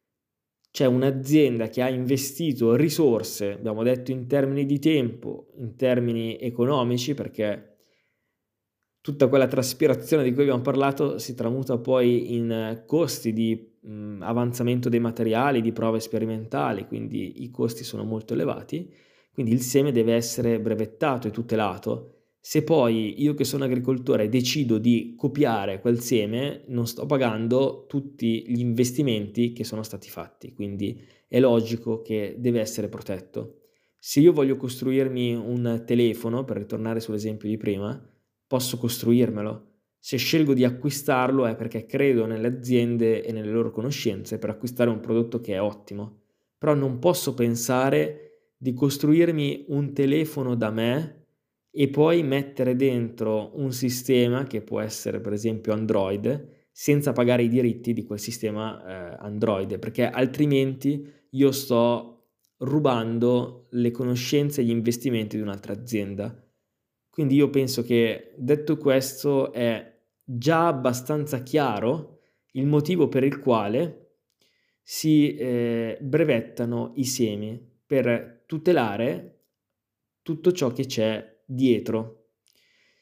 c'è 0.71 0.87
un'azienda 0.87 1.69
che 1.69 1.81
ha 1.81 1.89
investito 1.89 2.75
risorse, 2.75 3.53
abbiamo 3.53 3.83
detto 3.83 4.11
in 4.11 4.27
termini 4.27 4.65
di 4.65 4.77
tempo, 4.77 5.53
in 5.55 5.77
termini 5.77 6.37
economici, 6.37 7.13
perché 7.13 7.66
tutta 9.07 9.29
quella 9.29 9.47
traspirazione 9.47 10.21
di 10.21 10.33
cui 10.33 10.41
abbiamo 10.41 10.61
parlato 10.61 11.17
si 11.17 11.33
tramuta 11.33 11.77
poi 11.77 12.35
in 12.35 12.83
costi 12.85 13.31
di 13.31 13.77
mh, 13.79 14.17
avanzamento 14.19 14.89
dei 14.89 14.99
materiali, 14.99 15.61
di 15.61 15.71
prove 15.71 16.01
sperimentali, 16.01 16.85
quindi 16.87 17.41
i 17.41 17.49
costi 17.49 17.85
sono 17.85 18.03
molto 18.03 18.33
elevati, 18.33 18.93
quindi 19.31 19.53
il 19.53 19.61
seme 19.61 19.93
deve 19.93 20.13
essere 20.13 20.59
brevettato 20.59 21.29
e 21.29 21.31
tutelato. 21.31 22.15
Se 22.41 22.65
poi 22.65 23.21
io 23.21 23.33
che 23.33 23.45
sono 23.45 23.63
agricoltore 23.63 24.27
decido 24.27 24.77
di 24.77 25.13
copiare 25.15 25.79
quel 25.79 26.01
seme, 26.01 26.63
non 26.67 26.85
sto 26.85 27.05
pagando 27.05 27.85
tutti 27.87 28.43
gli 28.45 28.59
investimenti 28.59 29.53
che 29.53 29.63
sono 29.63 29.83
stati 29.83 30.09
fatti, 30.09 30.51
quindi 30.51 31.01
è 31.29 31.39
logico 31.39 32.01
che 32.01 32.35
deve 32.39 32.59
essere 32.59 32.89
protetto. 32.89 33.61
Se 33.97 34.19
io 34.19 34.33
voglio 34.33 34.57
costruirmi 34.57 35.33
un 35.33 35.83
telefono, 35.85 36.43
per 36.43 36.57
ritornare 36.57 36.99
sull'esempio 36.99 37.47
di 37.47 37.55
prima, 37.55 38.15
posso 38.47 38.77
costruirmelo. 38.77 39.65
Se 39.99 40.17
scelgo 40.17 40.53
di 40.53 40.63
acquistarlo 40.63 41.45
è 41.45 41.55
perché 41.55 41.85
credo 41.85 42.25
nelle 42.25 42.47
aziende 42.47 43.23
e 43.23 43.31
nelle 43.31 43.51
loro 43.51 43.71
conoscenze 43.71 44.39
per 44.39 44.49
acquistare 44.49 44.89
un 44.89 44.99
prodotto 44.99 45.41
che 45.41 45.53
è 45.53 45.61
ottimo. 45.61 46.21
Però 46.57 46.73
non 46.73 46.99
posso 46.99 47.33
pensare 47.33 48.51
di 48.57 48.73
costruirmi 48.73 49.65
un 49.67 49.93
telefono 49.93 50.55
da 50.55 50.71
me 50.71 51.25
e 51.69 51.89
poi 51.89 52.23
mettere 52.23 52.75
dentro 52.75 53.51
un 53.55 53.71
sistema 53.71 54.45
che 54.45 54.61
può 54.61 54.79
essere 54.79 55.19
per 55.19 55.33
esempio 55.33 55.73
Android 55.73 56.55
senza 56.71 57.11
pagare 57.11 57.43
i 57.43 57.49
diritti 57.49 57.93
di 57.93 58.03
quel 58.03 58.19
sistema 58.19 58.81
eh, 58.81 59.17
Android 59.19 59.77
perché 59.77 60.09
altrimenti 60.09 61.07
io 61.31 61.51
sto 61.51 62.29
rubando 62.59 63.67
le 63.71 63.91
conoscenze 63.91 64.61
e 64.61 64.63
gli 64.63 64.69
investimenti 64.69 65.35
di 65.35 65.43
un'altra 65.43 65.73
azienda. 65.73 66.46
Quindi 67.17 67.33
io 67.33 67.49
penso 67.49 67.81
che 67.81 68.33
detto 68.37 68.77
questo 68.77 69.51
è 69.51 69.91
già 70.23 70.67
abbastanza 70.67 71.41
chiaro 71.41 72.19
il 72.51 72.67
motivo 72.67 73.07
per 73.09 73.23
il 73.23 73.39
quale 73.39 74.17
si 74.83 75.33
eh, 75.35 75.97
brevettano 75.99 76.91
i 76.97 77.05
semi 77.05 77.59
per 77.83 78.43
tutelare 78.45 79.45
tutto 80.21 80.51
ciò 80.51 80.71
che 80.71 80.85
c'è 80.85 81.41
dietro. 81.43 82.27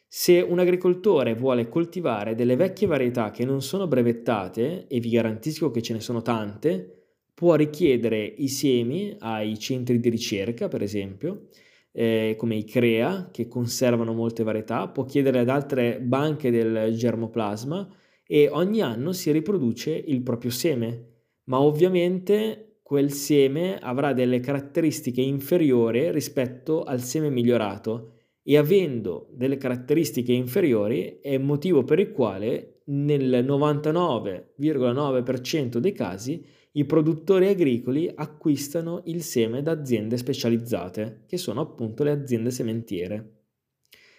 Se 0.07 0.39
un 0.39 0.59
agricoltore 0.59 1.35
vuole 1.35 1.67
coltivare 1.67 2.35
delle 2.35 2.55
vecchie 2.55 2.87
varietà 2.87 3.31
che 3.31 3.43
non 3.43 3.61
sono 3.61 3.85
brevettate, 3.85 4.87
e 4.87 5.01
vi 5.01 5.09
garantisco 5.09 5.71
che 5.71 5.81
ce 5.81 5.91
ne 5.91 5.99
sono 5.99 6.21
tante, 6.21 7.17
può 7.33 7.55
richiedere 7.55 8.23
i 8.23 8.47
semi 8.47 9.13
ai 9.19 9.59
centri 9.59 9.99
di 9.99 10.07
ricerca, 10.07 10.69
per 10.69 10.81
esempio, 10.81 11.49
eh, 11.97 12.35
come 12.37 12.65
CREA, 12.65 13.29
che 13.31 13.47
conservano 13.47 14.11
molte 14.13 14.43
varietà, 14.43 14.89
può 14.89 15.05
chiedere 15.05 15.39
ad 15.39 15.47
altre 15.47 16.01
banche 16.01 16.51
del 16.51 16.93
germoplasma 16.93 17.87
e 18.27 18.49
ogni 18.51 18.81
anno 18.81 19.13
si 19.13 19.31
riproduce 19.31 19.91
il 19.91 20.21
proprio 20.21 20.51
seme, 20.51 21.05
ma 21.45 21.61
ovviamente 21.61 22.79
quel 22.83 23.13
seme 23.13 23.77
avrà 23.77 24.11
delle 24.11 24.41
caratteristiche 24.41 25.21
inferiori 25.21 26.11
rispetto 26.11 26.83
al 26.83 27.01
seme 27.01 27.29
migliorato 27.29 28.11
e 28.43 28.57
avendo 28.57 29.29
delle 29.31 29.55
caratteristiche 29.57 30.33
inferiori 30.33 31.19
è 31.21 31.29
il 31.29 31.41
motivo 31.41 31.83
per 31.83 31.99
il 31.99 32.11
quale 32.11 32.81
nel 32.87 33.43
99,9% 33.43 35.77
dei 35.77 35.93
casi 35.93 36.45
i 36.77 36.85
produttori 36.85 37.47
agricoli 37.47 38.11
acquistano 38.13 39.01
il 39.05 39.21
seme 39.23 39.61
da 39.61 39.71
aziende 39.71 40.17
specializzate, 40.17 41.23
che 41.25 41.37
sono 41.37 41.61
appunto 41.61 42.03
le 42.03 42.11
aziende 42.11 42.51
sementiere. 42.51 43.31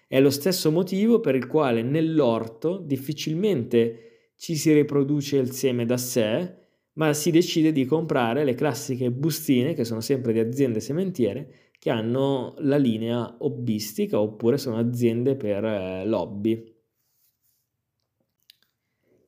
È 0.09 0.21
lo 0.21 0.31
stesso 0.31 0.71
motivo 0.71 1.21
per 1.21 1.35
il 1.35 1.47
quale 1.47 1.83
nell'orto 1.83 2.79
difficilmente 2.79 4.31
ci 4.37 4.57
si 4.57 4.73
riproduce 4.73 5.37
il 5.37 5.51
seme 5.51 5.85
da 5.85 5.99
sé, 5.99 6.55
ma 6.95 7.13
si 7.13 7.31
decide 7.31 7.73
di 7.73 7.85
comprare 7.85 8.45
le 8.45 8.55
classiche 8.55 9.11
bustine, 9.11 9.75
che 9.75 9.85
sono 9.85 10.01
sempre 10.01 10.33
di 10.33 10.39
aziende 10.39 10.81
sementiere, 10.81 11.73
che 11.79 11.91
hanno 11.91 12.55
la 12.61 12.79
linea 12.79 13.37
hobbistica 13.41 14.19
oppure 14.19 14.57
sono 14.57 14.79
aziende 14.79 15.37
per 15.37 15.63
eh, 15.63 16.07
lobby. 16.07 16.75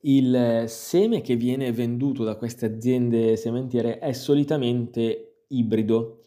Il 0.01 0.63
seme 0.67 1.19
che 1.19 1.35
viene 1.35 1.73
venduto 1.73 2.23
da 2.23 2.37
queste 2.37 2.65
aziende 2.65 3.35
sementiere 3.35 3.99
è 3.99 4.13
solitamente 4.13 5.43
ibrido. 5.49 6.21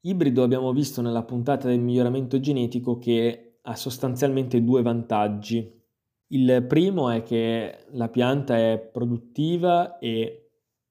Ibrido 0.00 0.42
abbiamo 0.42 0.72
visto 0.72 1.02
nella 1.02 1.24
puntata 1.24 1.68
del 1.68 1.78
miglioramento 1.78 2.40
genetico 2.40 2.98
che 2.98 3.58
ha 3.60 3.76
sostanzialmente 3.76 4.64
due 4.64 4.80
vantaggi. 4.80 5.70
Il 6.28 6.64
primo 6.66 7.10
è 7.10 7.22
che 7.22 7.80
la 7.90 8.08
pianta 8.08 8.56
è 8.56 8.78
produttiva 8.78 9.98
e 9.98 10.50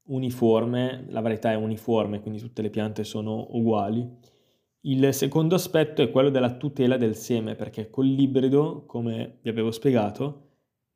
uniforme, 0.10 1.06
la 1.10 1.22
varietà 1.22 1.52
è 1.52 1.56
uniforme, 1.56 2.22
quindi 2.22 2.40
tutte 2.40 2.62
le 2.62 2.70
piante 2.70 3.04
sono 3.04 3.48
uguali. 3.52 4.08
Il 4.82 5.12
secondo 5.14 5.56
aspetto 5.56 6.04
è 6.04 6.12
quello 6.12 6.30
della 6.30 6.56
tutela 6.56 6.98
del 6.98 7.16
seme, 7.16 7.56
perché 7.56 7.90
con 7.90 8.06
l'ibrido, 8.06 8.84
come 8.86 9.40
vi 9.42 9.50
avevo 9.50 9.72
spiegato, 9.72 10.47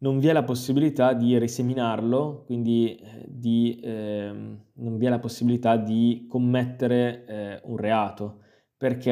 non 0.02 0.20
vi 0.20 0.28
è 0.28 0.34
la 0.34 0.44
possibilità 0.44 1.14
di 1.14 1.38
riseminarlo, 1.38 2.44
quindi 2.46 2.96
eh, 2.96 3.26
di, 3.28 3.80
eh, 3.84 4.32
non 4.32 4.98
vi 4.98 5.06
è 5.06 5.10
la 5.10 5.20
possibilità 5.20 5.78
di 5.78 6.26
commettere 6.28 7.26
eh, 7.26 7.62
un 7.66 7.78
reato, 7.78 8.40
perché 8.78 9.12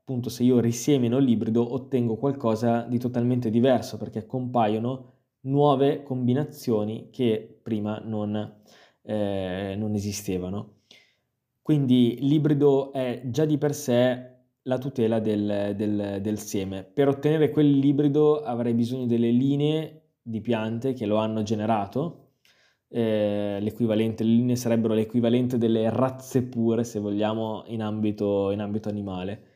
appunto 0.00 0.28
se 0.30 0.44
io 0.44 0.60
risemino 0.60 1.18
l'ibrido 1.18 1.72
ottengo 1.72 2.16
qualcosa 2.16 2.82
di 2.82 2.98
totalmente 2.98 3.50
diverso, 3.50 3.96
perché 3.96 4.24
compaiono 4.26 5.10
nuove 5.42 6.02
combinazioni 6.04 7.08
che 7.10 7.60
prima 7.60 8.00
non, 8.04 8.60
eh, 9.02 9.74
non 9.76 9.94
esistevano. 9.94 10.82
Quindi 11.60 12.18
l'ibrido 12.20 12.92
è 12.92 13.22
già 13.24 13.44
di 13.44 13.58
per 13.58 13.74
sé 13.74 14.30
la 14.62 14.78
tutela 14.78 15.18
del, 15.18 15.74
del, 15.76 16.18
del 16.20 16.38
seme. 16.38 16.84
Per 16.84 17.08
ottenere 17.08 17.50
quell'ibrido 17.50 18.42
avrei 18.42 18.74
bisogno 18.74 19.06
delle 19.06 19.30
linee 19.30 20.01
di 20.22 20.40
piante 20.40 20.92
che 20.92 21.06
lo 21.06 21.16
hanno 21.16 21.42
generato. 21.42 22.18
Eh, 22.88 23.58
l'equivalente, 23.60 24.22
le 24.22 24.30
linee 24.30 24.56
sarebbero 24.56 24.94
l'equivalente 24.94 25.58
delle 25.58 25.88
razze 25.90 26.42
pure, 26.44 26.84
se 26.84 27.00
vogliamo, 27.00 27.64
in 27.66 27.82
ambito, 27.82 28.50
in 28.50 28.60
ambito 28.60 28.88
animale. 28.88 29.50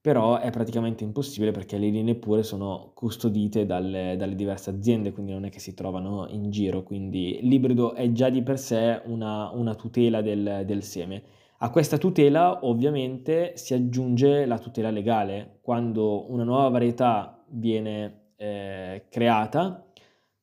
Però 0.00 0.38
è 0.38 0.50
praticamente 0.50 1.02
impossibile 1.02 1.50
perché 1.50 1.78
le 1.78 1.88
linee 1.88 2.14
pure 2.14 2.42
sono 2.42 2.92
custodite 2.94 3.64
dalle, 3.64 4.16
dalle 4.18 4.34
diverse 4.34 4.68
aziende, 4.70 5.12
quindi 5.12 5.32
non 5.32 5.46
è 5.46 5.48
che 5.48 5.60
si 5.60 5.72
trovano 5.74 6.26
in 6.28 6.50
giro. 6.50 6.82
Quindi 6.82 7.38
l'ibrido 7.42 7.94
è 7.94 8.12
già 8.12 8.28
di 8.28 8.42
per 8.42 8.58
sé 8.58 9.00
una, 9.06 9.50
una 9.50 9.74
tutela 9.74 10.20
del, 10.20 10.64
del 10.66 10.82
seme. 10.82 11.22
A 11.58 11.70
questa 11.70 11.96
tutela 11.96 12.66
ovviamente 12.66 13.52
si 13.56 13.72
aggiunge 13.72 14.44
la 14.44 14.58
tutela 14.58 14.90
legale. 14.90 15.60
Quando 15.62 16.30
una 16.30 16.44
nuova 16.44 16.68
varietà 16.68 17.42
viene 17.48 18.23
eh, 18.44 19.04
creata, 19.08 19.86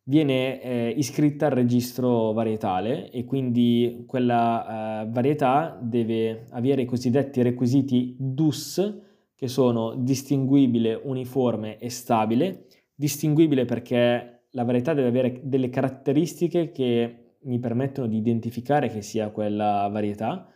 viene 0.03 0.61
eh, 0.61 0.93
iscritta 0.97 1.45
al 1.45 1.51
registro 1.51 2.31
varietale 2.31 3.11
e 3.11 3.23
quindi 3.25 4.03
quella 4.07 5.03
eh, 5.03 5.09
varietà 5.09 5.77
deve 5.79 6.47
avere 6.49 6.81
i 6.81 6.85
cosiddetti 6.85 7.41
requisiti 7.41 8.15
DUS, 8.17 8.99
che 9.35 9.47
sono 9.47 9.95
distinguibile, 9.95 10.99
uniforme 11.03 11.77
e 11.77 11.89
stabile. 11.89 12.65
Distinguibile 12.93 13.65
perché 13.65 14.45
la 14.51 14.63
varietà 14.63 14.93
deve 14.93 15.07
avere 15.07 15.41
delle 15.43 15.69
caratteristiche 15.69 16.71
che 16.71 17.15
mi 17.43 17.59
permettono 17.59 18.07
di 18.07 18.17
identificare 18.17 18.89
che 18.89 19.01
sia 19.01 19.29
quella 19.29 19.87
varietà. 19.91 20.47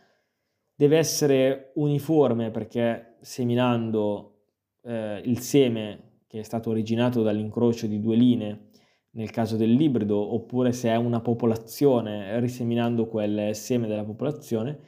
Deve 0.74 0.98
essere 0.98 1.72
uniforme 1.76 2.50
perché 2.50 3.16
seminando 3.22 4.36
eh, 4.82 5.20
il 5.24 5.40
seme 5.40 6.05
che 6.36 6.42
è 6.42 6.44
stato 6.44 6.68
originato 6.68 7.22
dall'incrocio 7.22 7.86
di 7.86 7.98
due 7.98 8.14
linee 8.14 8.68
nel 9.12 9.30
caso 9.30 9.56
dell'ibrido, 9.56 10.34
oppure 10.34 10.72
se 10.72 10.90
è 10.90 10.96
una 10.96 11.20
popolazione 11.20 12.38
riseminando 12.40 13.06
quel 13.06 13.54
seme 13.54 13.86
della 13.86 14.04
popolazione, 14.04 14.78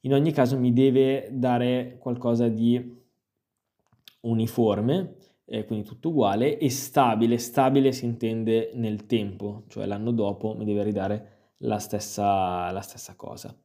in 0.00 0.12
ogni 0.12 0.32
caso 0.32 0.58
mi 0.58 0.74
deve 0.74 1.28
dare 1.32 1.96
qualcosa 1.98 2.48
di 2.48 3.00
uniforme, 4.20 5.14
eh, 5.46 5.64
quindi 5.64 5.86
tutto 5.86 6.10
uguale, 6.10 6.58
e 6.58 6.68
stabile. 6.68 7.38
Stabile 7.38 7.92
si 7.92 8.04
intende 8.04 8.72
nel 8.74 9.06
tempo, 9.06 9.64
cioè 9.68 9.86
l'anno 9.86 10.10
dopo 10.10 10.54
mi 10.54 10.66
deve 10.66 10.82
ridare 10.82 11.28
la 11.58 11.78
stessa, 11.78 12.70
la 12.70 12.82
stessa 12.82 13.14
cosa 13.16 13.56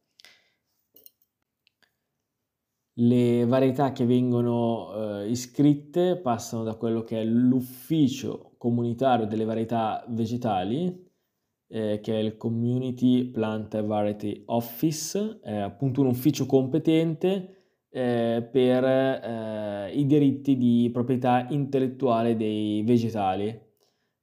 le 3.00 3.44
varietà 3.44 3.92
che 3.92 4.04
vengono 4.04 5.20
eh, 5.20 5.30
iscritte 5.30 6.16
passano 6.16 6.64
da 6.64 6.74
quello 6.74 7.02
che 7.02 7.20
è 7.20 7.24
l'ufficio 7.24 8.54
comunitario 8.58 9.26
delle 9.26 9.44
varietà 9.44 10.04
vegetali, 10.08 11.06
eh, 11.68 12.00
che 12.02 12.14
è 12.14 12.18
il 12.18 12.36
Community 12.36 13.26
Plant 13.30 13.80
Variety 13.82 14.42
Office, 14.46 15.38
è 15.42 15.56
appunto 15.56 16.00
un 16.00 16.08
ufficio 16.08 16.46
competente 16.46 17.86
eh, 17.90 18.48
per 18.50 18.84
eh, 18.84 19.92
i 19.94 20.04
diritti 20.04 20.56
di 20.56 20.90
proprietà 20.92 21.46
intellettuale 21.50 22.36
dei 22.36 22.82
vegetali. 22.82 23.66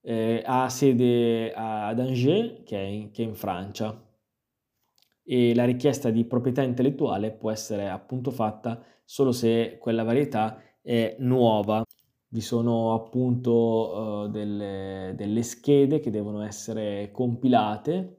Eh, 0.01 0.43
ha 0.45 0.69
sede 0.69 1.53
ad 1.53 1.99
Angers, 1.99 2.63
che 2.65 2.77
è 2.77 2.85
in, 2.85 3.11
che 3.11 3.23
è 3.23 3.25
in 3.25 3.35
Francia 3.35 4.05
e 5.25 5.55
la 5.55 5.65
richiesta 5.65 6.11
di 6.11 6.23
proprietà 6.25 6.61
intellettuale 6.61 7.31
può 7.31 7.51
essere 7.51 7.89
appunto 7.89 8.31
fatta 8.31 8.81
solo 9.03 9.31
se 9.31 9.77
quella 9.79 10.03
varietà 10.03 10.61
è 10.81 11.15
nuova. 11.19 11.83
vi 12.29 12.41
sono 12.41 12.93
appunto 12.93 14.25
uh, 14.25 14.27
delle, 14.29 15.13
delle 15.15 15.43
schede 15.43 15.99
che 15.99 16.11
devono 16.11 16.41
essere 16.43 17.09
compilate 17.11 18.17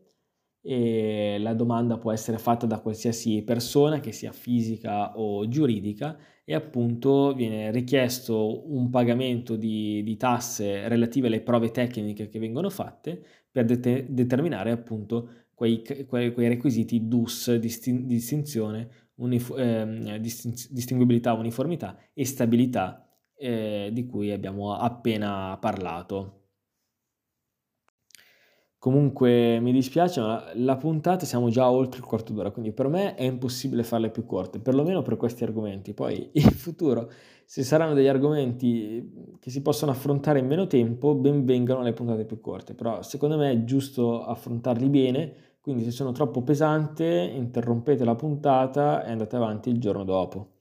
e 0.63 1.39
la 1.39 1.55
domanda 1.55 1.97
può 1.97 2.11
essere 2.11 2.39
fatta 2.39 2.67
da 2.67 2.81
qualsiasi 2.81 3.43
persona, 3.45 4.01
che 4.01 4.11
sia 4.11 4.33
fisica 4.33 5.17
o 5.17 5.47
giuridica, 5.49 6.19
e 6.45 6.55
appunto 6.55 7.35
viene 7.35 7.71
richiesto 7.71 8.73
un 8.73 8.91
pagamento 8.91 9.55
di, 9.55 10.03
di 10.03 10.17
tasse 10.17 10.89
relative 10.89 11.29
alle 11.29 11.41
prove 11.41 11.71
tecniche 11.71 12.29
che 12.29 12.39
vengono 12.41 12.69
fatte 12.71 13.23
per 13.51 13.65
det- 13.65 14.07
determinare 14.09 14.73
appunto 14.73 15.46
quei, 15.57 15.83
quei, 16.07 16.33
quei 16.35 16.49
requisiti 16.49 17.09
DUS, 17.09 17.55
distin- 17.55 18.07
distinzione, 18.07 19.11
unif- 19.17 19.57
eh, 19.59 20.19
distin- 20.21 20.55
distinguibilità, 20.71 21.33
uniformità 21.33 21.97
e 22.13 22.27
stabilità 22.27 23.09
eh, 23.37 23.89
di 23.93 24.07
cui 24.07 24.31
abbiamo 24.33 24.75
appena 24.75 25.57
parlato. 25.59 26.43
Comunque 28.79 29.59
mi 29.59 29.73
dispiace, 29.73 30.21
ma 30.21 30.45
la 30.55 30.77
puntata 30.77 31.25
siamo 31.27 31.49
già 31.49 31.69
oltre 31.69 31.99
il 31.99 32.07
quarto 32.07 32.33
d'ora, 32.33 32.51
quindi 32.53 32.73
per 32.73 32.87
me 32.89 33.15
è 33.17 33.25
impossibile 33.25 33.83
farle 33.83 34.11
più 34.11 34.25
corte, 34.27 34.61
perlomeno 34.61 35.03
per 35.03 35.17
questi 35.17 35.43
argomenti. 35.43 35.93
Poi 35.93 36.31
in 36.35 36.51
futuro, 36.51 37.11
se 37.45 37.65
saranno 37.65 37.95
degli 37.95 38.07
argomenti 38.07 39.37
che 39.41 39.51
si 39.51 39.61
possono 39.63 39.91
affrontare 39.91 40.39
in 40.39 40.47
meno 40.47 40.67
tempo, 40.69 41.15
ben 41.17 41.45
vengano 41.45 41.83
le 41.83 41.95
puntate 41.95 42.27
più 42.27 42.39
corte. 42.41 42.75
Però 42.75 43.03
secondo 43.03 43.37
me 43.37 43.51
è 43.51 43.65
giusto 43.65 44.23
affrontarli 44.25 44.89
bene, 44.89 45.35
quindi 45.67 45.83
se 45.83 45.91
sono 45.91 46.13
troppo 46.13 46.43
pesante, 46.43 47.05
interrompete 47.35 48.05
la 48.05 48.15
puntata 48.15 49.05
e 49.05 49.11
andate 49.11 49.35
avanti 49.35 49.69
il 49.69 49.81
giorno 49.81 50.05
dopo. 50.05 50.59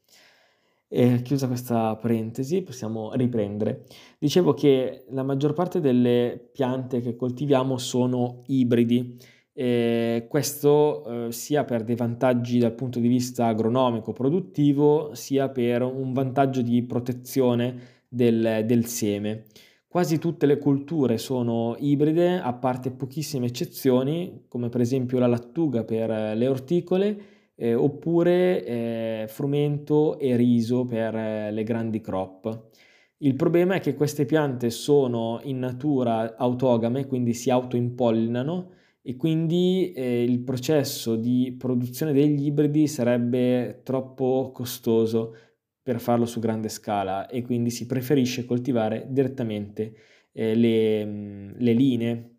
E 0.87 1.21
chiusa 1.21 1.45
questa 1.45 1.95
parentesi, 1.95 2.63
possiamo 2.63 3.13
riprendere. 3.13 3.85
Dicevo 4.17 4.55
che 4.55 5.05
la 5.09 5.21
maggior 5.21 5.53
parte 5.53 5.79
delle 5.79 6.49
piante 6.51 7.01
che 7.01 7.15
coltiviamo 7.15 7.77
sono 7.77 8.41
ibridi. 8.47 9.15
E 9.53 10.25
questo 10.27 11.27
eh, 11.27 11.31
sia 11.31 11.65
per 11.65 11.83
dei 11.83 11.95
vantaggi 11.95 12.57
dal 12.57 12.73
punto 12.73 12.97
di 12.99 13.07
vista 13.07 13.45
agronomico 13.45 14.11
produttivo, 14.11 15.13
sia 15.13 15.49
per 15.49 15.83
un 15.83 16.13
vantaggio 16.13 16.63
di 16.63 16.81
protezione 16.81 18.01
del, 18.07 18.63
del 18.65 18.87
seme. 18.87 19.45
Quasi 19.95 20.19
tutte 20.19 20.45
le 20.45 20.57
culture 20.57 21.17
sono 21.17 21.77
ibride, 21.79 22.37
a 22.37 22.51
parte 22.51 22.91
pochissime 22.91 23.45
eccezioni, 23.45 24.43
come 24.49 24.67
per 24.67 24.81
esempio 24.81 25.19
la 25.19 25.25
lattuga 25.25 25.85
per 25.85 26.35
le 26.35 26.47
orticole 26.49 27.17
eh, 27.55 27.75
oppure 27.75 28.65
eh, 28.65 29.25
frumento 29.29 30.19
e 30.19 30.35
riso 30.35 30.85
per 30.85 31.15
eh, 31.15 31.49
le 31.49 31.63
grandi 31.63 32.01
crop. 32.01 32.71
Il 33.19 33.37
problema 33.37 33.75
è 33.75 33.79
che 33.79 33.95
queste 33.95 34.25
piante 34.25 34.69
sono 34.69 35.39
in 35.43 35.59
natura 35.59 36.35
autogame, 36.35 37.07
quindi 37.07 37.33
si 37.33 37.49
autoimpollinano 37.49 38.71
e 39.01 39.15
quindi 39.15 39.93
eh, 39.93 40.23
il 40.23 40.41
processo 40.41 41.15
di 41.15 41.55
produzione 41.57 42.11
degli 42.11 42.47
ibridi 42.47 42.89
sarebbe 42.89 43.79
troppo 43.81 44.51
costoso 44.53 45.35
per 45.85 45.99
farlo 45.99 46.25
su 46.25 46.39
grande 46.39 46.67
scala 46.67 47.27
e 47.27 47.43
quindi 47.43 47.69
si 47.69 47.85
preferisce 47.85 48.43
coltivare 48.43 49.05
direttamente 49.07 49.93
eh, 50.31 50.55
le, 50.55 51.05
le 51.55 51.73
linee 51.73 52.35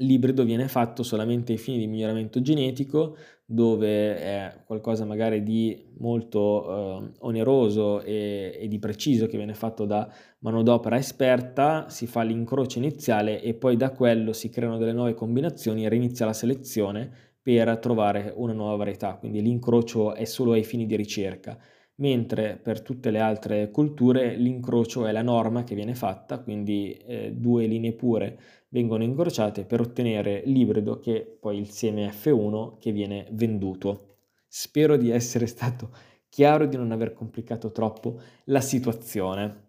L'ibrido 0.00 0.44
viene 0.44 0.68
fatto 0.68 1.02
solamente 1.02 1.50
ai 1.50 1.58
fini 1.58 1.78
di 1.78 1.88
miglioramento 1.88 2.40
genetico, 2.40 3.16
dove 3.44 4.16
è 4.16 4.62
qualcosa 4.64 5.04
magari 5.04 5.42
di 5.42 5.86
molto 5.98 7.02
eh, 7.02 7.10
oneroso 7.20 8.02
e, 8.02 8.56
e, 8.60 8.68
di 8.68 8.78
preciso 8.78 9.26
che 9.26 9.36
viene 9.36 9.54
fatto 9.54 9.86
da 9.86 10.08
manodopera 10.40 10.96
esperta, 10.96 11.88
si 11.88 12.06
fa 12.06 12.22
l'incrocio 12.22 12.78
iniziale 12.78 13.42
e 13.42 13.54
poi 13.54 13.76
da 13.76 13.90
quello 13.90 14.32
si 14.32 14.50
creano 14.50 14.78
delle 14.78 14.92
nuove 14.92 15.14
combinazioni 15.14 15.84
e 15.84 15.92
inizia 15.92 16.26
la 16.26 16.32
selezione 16.32 17.10
per 17.42 17.78
trovare 17.78 18.32
una 18.36 18.52
nuova 18.52 18.76
varietà, 18.76 19.14
quindi 19.14 19.42
l'incrocio 19.42 20.14
è 20.14 20.26
solo 20.26 20.52
ai 20.52 20.62
fini 20.62 20.86
di 20.86 20.94
ricerca 20.94 21.58
mentre 21.98 22.56
per 22.56 22.80
tutte 22.80 23.10
le 23.10 23.20
altre 23.20 23.70
culture 23.70 24.36
l'incrocio 24.36 25.06
è 25.06 25.12
la 25.12 25.22
norma 25.22 25.64
che 25.64 25.74
viene 25.74 25.94
fatta, 25.94 26.40
quindi 26.40 26.92
eh, 26.92 27.32
due 27.32 27.66
linee 27.66 27.92
pure 27.92 28.38
vengono 28.68 29.02
incrociate 29.02 29.64
per 29.64 29.80
ottenere 29.80 30.42
l'ibrido 30.44 30.98
che 30.98 31.38
poi 31.40 31.58
il 31.58 31.70
seme 31.70 32.08
F1 32.10 32.78
che 32.78 32.92
viene 32.92 33.26
venduto. 33.32 34.16
Spero 34.46 34.96
di 34.96 35.10
essere 35.10 35.46
stato 35.48 35.90
chiaro 36.28 36.64
e 36.64 36.68
di 36.68 36.76
non 36.76 36.92
aver 36.92 37.12
complicato 37.14 37.72
troppo 37.72 38.20
la 38.44 38.60
situazione. 38.60 39.66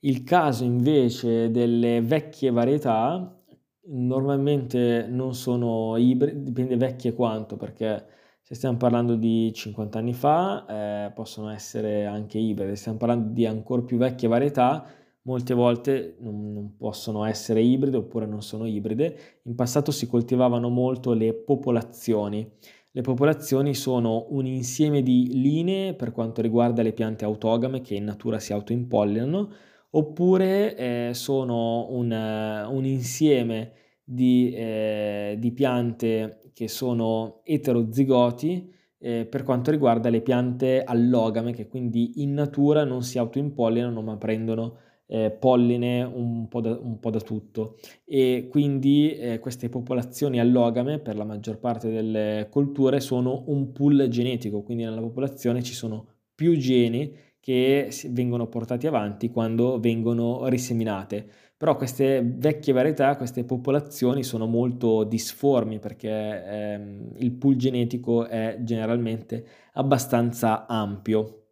Il 0.00 0.22
caso 0.22 0.64
invece 0.64 1.50
delle 1.50 2.00
vecchie 2.02 2.50
varietà 2.50 3.42
normalmente 3.86 5.06
non 5.08 5.34
sono 5.34 5.96
ibride, 5.96 6.42
dipende 6.42 6.76
vecchie 6.76 7.14
quanto 7.14 7.56
perché 7.56 8.06
se 8.46 8.54
stiamo 8.54 8.76
parlando 8.76 9.16
di 9.16 9.50
50 9.54 9.98
anni 9.98 10.12
fa, 10.12 11.06
eh, 11.06 11.12
possono 11.12 11.48
essere 11.48 12.04
anche 12.04 12.36
ibride. 12.36 12.72
Se 12.72 12.82
stiamo 12.82 12.98
parlando 12.98 13.32
di 13.32 13.46
ancora 13.46 13.80
più 13.80 13.96
vecchie 13.96 14.28
varietà, 14.28 14.86
molte 15.22 15.54
volte 15.54 16.16
non, 16.20 16.52
non, 16.52 16.76
possono 16.76 17.24
essere 17.24 17.62
ibride 17.62 17.96
oppure 17.96 18.26
non 18.26 18.42
sono 18.42 18.66
ibride. 18.66 19.40
In 19.44 19.54
passato 19.54 19.90
si 19.90 20.06
coltivavano 20.06 20.68
molto 20.68 21.14
le 21.14 21.32
popolazioni. 21.32 22.46
Le 22.90 23.00
popolazioni 23.00 23.72
sono 23.72 24.26
un 24.28 24.44
insieme 24.44 25.02
di 25.02 25.40
linee 25.40 25.94
per 25.94 26.12
quanto 26.12 26.42
riguarda 26.42 26.82
le 26.82 26.92
piante 26.92 27.24
autogame 27.24 27.80
che 27.80 27.94
in 27.94 28.04
natura 28.04 28.38
si 28.38 28.52
autoimpollinano, 28.52 29.50
oppure 29.92 30.76
eh, 30.76 31.10
sono 31.14 31.86
un, 31.92 32.10
un 32.12 32.84
insieme 32.84 33.72
di, 34.04 34.52
eh, 34.52 35.36
di 35.38 35.50
piante 35.52 36.43
che 36.54 36.68
sono 36.68 37.40
eterozigoti 37.44 38.72
eh, 38.98 39.26
per 39.26 39.42
quanto 39.42 39.70
riguarda 39.70 40.08
le 40.08 40.22
piante 40.22 40.82
allogame 40.82 41.52
che 41.52 41.66
quindi 41.68 42.22
in 42.22 42.32
natura 42.32 42.84
non 42.84 43.02
si 43.02 43.18
autoimpollinano 43.18 44.00
ma 44.00 44.16
prendono 44.16 44.78
eh, 45.06 45.30
polline 45.30 46.02
un 46.02 46.48
po, 46.48 46.60
da, 46.60 46.78
un 46.80 46.98
po' 46.98 47.10
da 47.10 47.20
tutto 47.20 47.76
e 48.04 48.48
quindi 48.50 49.14
eh, 49.14 49.38
queste 49.38 49.68
popolazioni 49.68 50.40
allogame 50.40 50.98
per 50.98 51.16
la 51.16 51.24
maggior 51.24 51.58
parte 51.58 51.90
delle 51.90 52.48
colture 52.50 53.00
sono 53.00 53.44
un 53.48 53.72
pool 53.72 54.08
genetico, 54.08 54.62
quindi 54.62 54.84
nella 54.84 55.00
popolazione 55.00 55.62
ci 55.62 55.74
sono 55.74 56.06
più 56.34 56.56
geni 56.56 57.14
che 57.38 57.90
vengono 58.08 58.46
portati 58.46 58.86
avanti 58.86 59.28
quando 59.28 59.78
vengono 59.78 60.48
riseminate. 60.48 61.28
Però 61.64 61.76
queste 61.76 62.20
vecchie 62.22 62.74
varietà, 62.74 63.16
queste 63.16 63.42
popolazioni 63.42 64.22
sono 64.22 64.44
molto 64.44 65.02
disformi 65.02 65.78
perché 65.78 66.44
ehm, 66.44 67.12
il 67.16 67.32
pool 67.32 67.56
genetico 67.56 68.26
è 68.26 68.58
generalmente 68.60 69.46
abbastanza 69.72 70.66
ampio. 70.66 71.44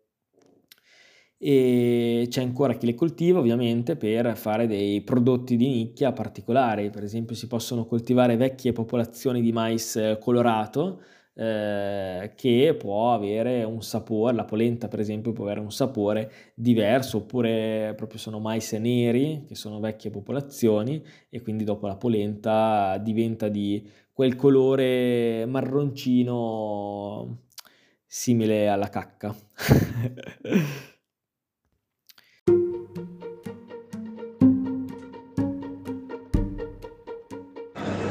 E 1.39 2.27
c'è 2.29 2.43
ancora 2.43 2.75
chi 2.75 2.85
le 2.85 2.95
coltiva 2.95 3.39
ovviamente 3.39 3.97
per 3.97 4.37
fare 4.37 4.67
dei 4.67 5.01
prodotti 5.01 5.57
di 5.57 5.67
nicchia 5.67 6.13
particolari, 6.13 6.91
per 6.91 7.05
esempio 7.05 7.35
si 7.35 7.47
possono 7.47 7.87
coltivare 7.87 8.37
vecchie 8.37 8.73
popolazioni 8.73 9.41
di 9.41 9.51
mais 9.51 9.99
colorato 10.21 11.01
eh, 11.35 12.33
che 12.35 12.77
può 12.79 13.13
avere 13.15 13.65
un 13.65 13.83
sapore, 13.83 14.35
la 14.35 14.45
polenta 14.45 14.89
per 14.89 15.01
esempio 15.01 15.33
può 15.33 15.45
avere 15.45 15.61
un 15.61 15.73
sapore 15.73 16.31
diverso, 16.55 17.19
oppure 17.19 17.95
proprio 17.97 18.19
sono 18.19 18.39
mais 18.39 18.73
neri, 18.73 19.45
che 19.47 19.55
sono 19.55 19.81
vecchie 19.81 20.11
popolazioni, 20.11 21.03
e 21.31 21.41
quindi 21.41 21.65
dopo 21.65 21.87
la 21.87 21.97
polenta 21.97 22.99
diventa 22.99 23.49
di 23.49 23.89
quel 24.13 24.37
colore 24.37 25.47
marroncino 25.47 27.45
simile 28.07 28.69
alla 28.69 28.89
cacca. 28.89 29.35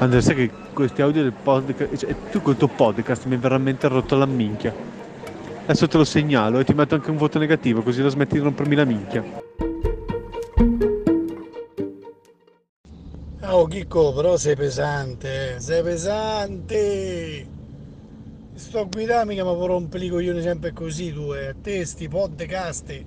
Andrea, 0.02 0.20
sai 0.20 0.34
che 0.34 0.52
questi 0.74 1.04
audio 1.04 1.22
del 1.22 1.32
podcast, 1.32 1.96
cioè, 1.96 2.16
tu 2.32 2.42
col 2.42 2.58
tuo 2.58 2.68
podcast 2.68 3.26
mi 3.26 3.36
hai 3.36 3.40
veramente 3.40 3.88
rotto 3.88 4.16
la 4.16 4.26
minchia. 4.26 4.74
Adesso 5.66 5.88
te 5.88 5.98
lo 5.98 6.04
segnalo 6.04 6.58
e 6.58 6.64
ti 6.64 6.74
metto 6.74 6.96
anche 6.96 7.12
un 7.12 7.18
voto 7.18 7.38
negativo, 7.38 7.84
così 7.84 8.02
la 8.02 8.10
smetti 8.10 8.34
di 8.34 8.40
rompermi 8.40 8.76
la 8.76 8.84
minchia. 8.84 9.24
Oh 13.44 13.68
Chicco, 13.68 14.12
però 14.14 14.38
sei 14.38 14.56
pesante, 14.56 15.60
sei 15.60 15.84
pesante. 15.84 17.48
Sto 18.56 18.80
a 18.80 18.84
guidare 18.86 19.26
mica 19.26 19.44
mi 19.44 19.68
rompe 19.68 20.00
i 20.00 20.10
coglioni 20.10 20.42
sempre 20.42 20.74
così 20.74 21.14
tu, 21.14 21.32
eh. 21.34 21.54
Testi, 21.62 22.08
podcast. 22.08 23.04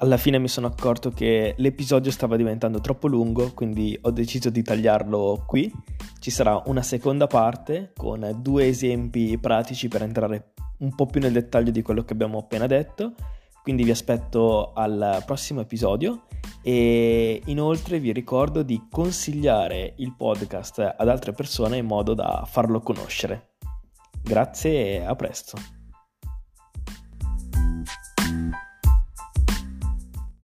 Alla 0.00 0.16
fine 0.16 0.38
mi 0.38 0.46
sono 0.46 0.68
accorto 0.68 1.10
che 1.10 1.54
l'episodio 1.56 2.12
stava 2.12 2.36
diventando 2.36 2.80
troppo 2.80 3.08
lungo, 3.08 3.52
quindi 3.52 3.98
ho 4.02 4.12
deciso 4.12 4.48
di 4.48 4.62
tagliarlo 4.62 5.42
qui. 5.44 5.72
Ci 6.20 6.30
sarà 6.30 6.62
una 6.66 6.82
seconda 6.82 7.26
parte 7.26 7.90
con 7.96 8.38
due 8.40 8.68
esempi 8.68 9.36
pratici 9.38 9.88
per 9.88 10.02
entrare 10.02 10.52
un 10.78 10.94
po' 10.94 11.06
più 11.06 11.20
nel 11.20 11.32
dettaglio 11.32 11.72
di 11.72 11.82
quello 11.82 12.04
che 12.04 12.12
abbiamo 12.12 12.38
appena 12.38 12.68
detto. 12.68 13.14
Quindi 13.60 13.82
vi 13.82 13.90
aspetto 13.90 14.72
al 14.72 15.24
prossimo 15.26 15.62
episodio 15.62 16.26
e 16.62 17.42
inoltre 17.46 17.98
vi 17.98 18.12
ricordo 18.12 18.62
di 18.62 18.86
consigliare 18.88 19.94
il 19.96 20.14
podcast 20.16 20.94
ad 20.96 21.08
altre 21.08 21.32
persone 21.32 21.76
in 21.76 21.86
modo 21.86 22.14
da 22.14 22.46
farlo 22.48 22.78
conoscere. 22.80 23.56
Grazie 24.22 25.00
e 25.00 25.04
a 25.04 25.16
presto. 25.16 25.77